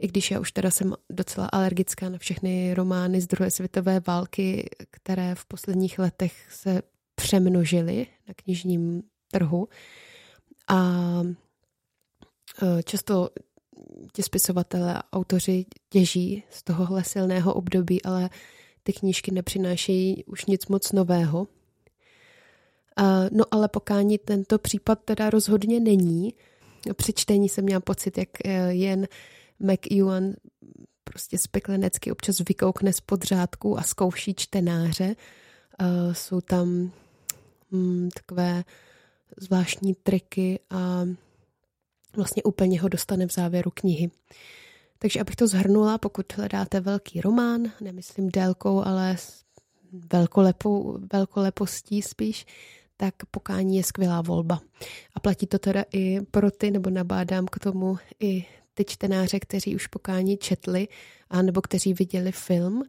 i 0.00 0.08
když 0.08 0.30
já 0.30 0.40
už 0.40 0.52
teda 0.52 0.70
jsem 0.70 0.94
docela 1.10 1.46
alergická 1.46 2.08
na 2.08 2.18
všechny 2.18 2.74
romány 2.74 3.20
z 3.20 3.26
druhé 3.26 3.50
světové 3.50 4.00
války, 4.06 4.70
které 4.90 5.34
v 5.34 5.44
posledních 5.44 5.98
letech 5.98 6.52
se 6.52 6.82
přemnožily 7.14 8.06
na 8.28 8.34
knižním 8.36 9.02
trhu. 9.32 9.68
A 10.68 11.02
e, 12.62 12.82
často 12.82 13.28
ti 14.12 14.22
spisovatelé 14.22 14.94
a 14.94 15.02
autoři 15.12 15.66
těží 15.88 16.42
z 16.50 16.62
tohohle 16.62 17.04
silného 17.04 17.54
období, 17.54 18.02
ale 18.02 18.30
ty 18.82 18.92
knížky 18.92 19.30
nepřinášejí 19.30 20.24
už 20.24 20.46
nic 20.46 20.66
moc 20.66 20.92
nového. 20.92 21.46
No 23.32 23.44
ale 23.50 23.68
pokání 23.68 24.18
tento 24.18 24.58
případ 24.58 24.98
teda 25.04 25.30
rozhodně 25.30 25.80
není. 25.80 26.34
Při 26.96 27.12
čtení 27.12 27.48
jsem 27.48 27.64
měla 27.64 27.80
pocit, 27.80 28.18
jak 28.18 28.28
e, 28.44 28.74
jen 28.74 29.08
McEwan 29.60 30.32
prostě 31.04 31.38
speklenecky 31.38 32.12
občas 32.12 32.36
vykoukne 32.48 32.92
z 32.92 33.00
podřádku 33.00 33.78
a 33.78 33.82
zkouší 33.82 34.34
čtenáře. 34.34 35.16
Jsou 36.12 36.40
tam 36.40 36.92
mm, 37.70 38.08
takové 38.14 38.64
zvláštní 39.36 39.94
triky 39.94 40.60
a 40.70 41.04
vlastně 42.16 42.42
úplně 42.42 42.80
ho 42.80 42.88
dostane 42.88 43.26
v 43.26 43.32
závěru 43.32 43.70
knihy. 43.74 44.10
Takže 44.98 45.20
abych 45.20 45.36
to 45.36 45.46
zhrnula, 45.46 45.98
pokud 45.98 46.32
hledáte 46.36 46.80
velký 46.80 47.20
román, 47.20 47.62
nemyslím 47.80 48.30
délkou, 48.30 48.84
ale 48.84 49.16
velkolepou, 50.12 50.98
velkolepostí 51.12 52.02
spíš, 52.02 52.46
tak 52.96 53.14
pokání 53.30 53.76
je 53.76 53.84
skvělá 53.84 54.22
volba. 54.22 54.60
A 55.14 55.20
platí 55.20 55.46
to 55.46 55.58
teda 55.58 55.84
i 55.92 56.20
pro 56.20 56.50
ty, 56.50 56.70
nebo 56.70 56.90
nabádám 56.90 57.46
k 57.46 57.58
tomu 57.58 57.98
i 58.20 58.46
ty 58.84 58.92
čtenáře, 58.92 59.40
kteří 59.40 59.74
už 59.74 59.86
pokání 59.86 60.36
četli, 60.36 60.88
a 61.30 61.42
nebo 61.42 61.60
kteří 61.60 61.94
viděli 61.94 62.32
film. 62.32 62.82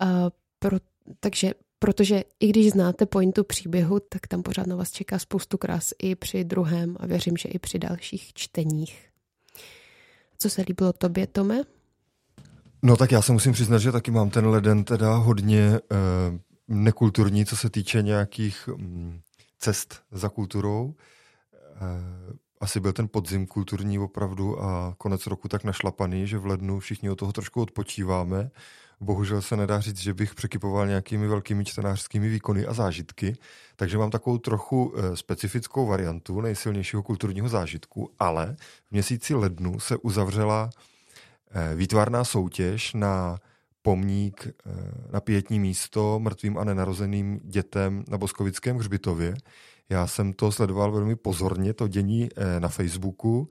A 0.00 0.30
pro, 0.58 0.76
takže 1.20 1.52
protože 1.78 2.24
i 2.40 2.48
když 2.48 2.70
znáte 2.70 3.06
pointu 3.06 3.44
příběhu, 3.44 4.00
tak 4.00 4.26
tam 4.26 4.42
pořád 4.42 4.66
na 4.66 4.76
vás 4.76 4.90
čeká 4.90 5.18
spoustu 5.18 5.58
krás 5.58 5.92
i 5.98 6.14
při 6.14 6.44
druhém 6.44 6.96
a 7.00 7.06
věřím, 7.06 7.36
že 7.36 7.48
i 7.48 7.58
při 7.58 7.78
dalších 7.78 8.32
čteních. 8.34 9.08
Co 10.38 10.50
se 10.50 10.62
líbilo 10.68 10.92
tobě, 10.92 11.26
Tome? 11.26 11.62
No 12.82 12.96
tak 12.96 13.12
já 13.12 13.22
se 13.22 13.32
musím 13.32 13.52
přiznat, 13.52 13.78
že 13.78 13.92
taky 13.92 14.10
mám 14.10 14.30
ten 14.30 14.46
leden 14.46 14.84
teda 14.84 15.16
hodně 15.16 15.60
eh, 15.60 15.78
nekulturní, 16.68 17.46
co 17.46 17.56
se 17.56 17.70
týče 17.70 18.02
nějakých 18.02 18.68
mm, 18.76 19.20
cest 19.58 20.02
za 20.10 20.28
kulturou. 20.28 20.94
Eh, 21.54 22.47
asi 22.60 22.80
byl 22.80 22.92
ten 22.92 23.08
podzim 23.08 23.46
kulturní 23.46 23.98
opravdu 23.98 24.62
a 24.62 24.94
konec 24.98 25.26
roku 25.26 25.48
tak 25.48 25.64
našlapaný, 25.64 26.26
že 26.26 26.38
v 26.38 26.46
lednu 26.46 26.80
všichni 26.80 27.10
od 27.10 27.16
toho 27.16 27.32
trošku 27.32 27.62
odpočíváme. 27.62 28.50
Bohužel 29.00 29.42
se 29.42 29.56
nedá 29.56 29.80
říct, 29.80 29.98
že 29.98 30.14
bych 30.14 30.34
překypoval 30.34 30.86
nějakými 30.86 31.26
velkými 31.28 31.64
čtenářskými 31.64 32.28
výkony 32.28 32.66
a 32.66 32.72
zážitky, 32.72 33.36
takže 33.76 33.98
mám 33.98 34.10
takovou 34.10 34.38
trochu 34.38 34.94
eh, 34.96 35.16
specifickou 35.16 35.86
variantu 35.86 36.40
nejsilnějšího 36.40 37.02
kulturního 37.02 37.48
zážitku, 37.48 38.10
ale 38.18 38.56
v 38.88 38.92
měsíci 38.92 39.34
lednu 39.34 39.80
se 39.80 39.96
uzavřela 39.96 40.70
eh, 41.50 41.74
výtvarná 41.74 42.24
soutěž 42.24 42.94
na 42.94 43.38
pomník 43.82 44.46
eh, 44.46 44.72
na 45.12 45.20
pětní 45.20 45.60
místo 45.60 46.18
mrtvým 46.18 46.58
a 46.58 46.64
nenarozeným 46.64 47.40
dětem 47.44 48.04
na 48.08 48.18
Boskovickém 48.18 48.78
hřbitově. 48.78 49.34
Já 49.90 50.06
jsem 50.06 50.32
to 50.32 50.52
sledoval 50.52 50.92
velmi 50.92 51.16
pozorně, 51.16 51.72
to 51.74 51.88
dění 51.88 52.28
na 52.58 52.68
Facebooku, 52.68 53.48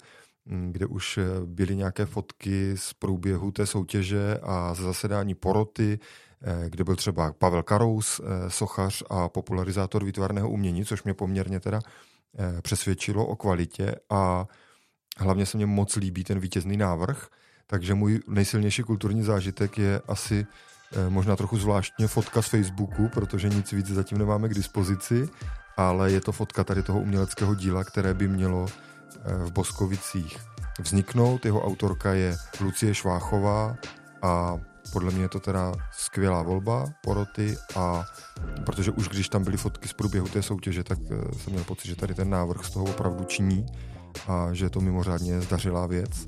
Mm, 0.50 0.72
kde 0.72 0.86
už 0.86 1.18
eh, 1.18 1.24
byly 1.46 1.76
nějaké 1.76 2.06
fotky 2.06 2.74
z 2.78 2.94
průběhu 2.94 3.52
té 3.52 3.66
soutěže 3.66 4.40
a 4.44 4.74
ze 4.74 4.84
zasedání 4.84 5.36
poroty, 5.36 6.00
eh, 6.42 6.70
kde 6.70 6.84
byl 6.84 6.96
třeba 6.96 7.34
Pavel 7.34 7.64
Karous, 7.64 8.22
eh, 8.24 8.50
sochař 8.50 9.04
a 9.10 9.30
popularizátor 9.30 10.06
výtvarného 10.06 10.50
umění, 10.50 10.86
což 10.86 11.04
mě 11.04 11.14
poměrně 11.14 11.60
teda 11.60 11.80
přesvědčilo 12.62 13.26
o 13.26 13.36
kvalitě 13.36 13.96
a 14.10 14.46
hlavně 15.18 15.46
se 15.46 15.58
mně 15.58 15.66
moc 15.66 15.96
líbí 15.96 16.24
ten 16.24 16.40
vítězný 16.40 16.78
návrh, 16.78 17.28
takže 17.68 17.94
můj 17.94 18.20
nejsilnější 18.28 18.84
kulturní 18.84 19.24
zážitek 19.24 19.78
je 19.78 20.02
asi 20.08 20.46
možná 21.10 21.36
trochu 21.36 21.58
zvláštně 21.58 22.08
fotka 22.08 22.42
z 22.42 22.48
Facebooku, 22.48 23.10
protože 23.10 23.50
nic 23.50 23.72
víc 23.72 23.88
zatím 23.88 24.18
nemáme 24.18 24.50
k 24.50 24.54
dispozici, 24.54 25.30
ale 25.78 26.12
je 26.12 26.22
to 26.22 26.32
fotka 26.32 26.64
tady 26.64 26.84
toho 26.84 27.00
uměleckého 27.00 27.56
díla, 27.56 27.84
které 27.84 28.14
by 28.14 28.28
mělo 28.28 28.66
v 29.26 29.52
Boskovicích 29.52 30.38
vzniknout. 30.80 31.46
Jeho 31.46 31.66
autorka 31.66 32.14
je 32.14 32.38
Lucie 32.62 32.96
Šváchová 32.96 33.76
a 34.22 34.58
podle 34.94 35.12
mě 35.12 35.22
je 35.22 35.30
to 35.30 35.40
teda 35.40 35.74
skvělá 35.92 36.42
volba 36.42 36.86
poroty 37.04 37.58
a 37.76 38.06
protože 38.66 38.92
už 38.92 39.10
když 39.10 39.30
tam 39.30 39.44
byly 39.44 39.58
fotky 39.58 39.88
z 39.88 39.94
průběhu 39.94 40.28
té 40.28 40.44
soutěže, 40.44 40.84
tak 40.84 41.00
eh, 41.12 41.36
jsem 41.36 41.54
měl 41.54 41.64
pocit, 41.64 41.88
že 41.88 41.96
tady 41.96 42.14
ten 42.14 42.30
návrh 42.30 42.66
z 42.66 42.70
toho 42.70 42.86
opravdu 42.86 43.24
činí 43.24 43.66
a 44.28 44.50
že 44.54 44.66
je 44.66 44.70
to 44.70 44.82
mimořádně 44.82 45.42
zdařilá 45.42 45.88
věc 45.88 46.28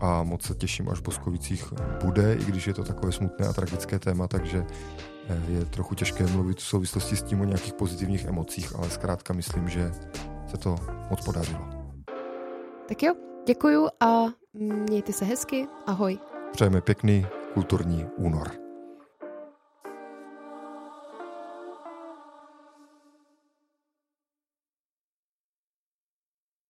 a 0.00 0.22
moc 0.22 0.42
se 0.42 0.54
těším, 0.54 0.88
až 0.88 0.98
v 0.98 1.02
Boskovicích 1.02 1.72
bude, 2.04 2.34
i 2.34 2.44
když 2.44 2.66
je 2.66 2.74
to 2.74 2.84
takové 2.84 3.12
smutné 3.12 3.46
a 3.46 3.52
tragické 3.52 3.98
téma, 3.98 4.28
takže 4.28 4.66
eh, 4.68 5.15
je 5.48 5.64
trochu 5.64 5.94
těžké 5.94 6.26
mluvit 6.26 6.58
v 6.58 6.62
souvislosti 6.62 7.16
s 7.16 7.22
tím 7.22 7.40
o 7.40 7.44
nějakých 7.44 7.72
pozitivních 7.72 8.24
emocích, 8.24 8.76
ale 8.76 8.90
zkrátka 8.90 9.34
myslím, 9.34 9.68
že 9.68 9.92
se 10.46 10.56
to 10.56 10.76
moc 11.10 11.24
podařilo. 11.24 11.68
Tak 12.88 13.02
jo, 13.02 13.14
děkuju 13.46 13.88
a 14.00 14.24
mějte 14.54 15.12
se 15.12 15.24
hezky. 15.24 15.66
Ahoj. 15.86 16.18
Přejeme 16.52 16.80
pěkný 16.80 17.26
kulturní 17.54 18.06
únor. 18.16 18.65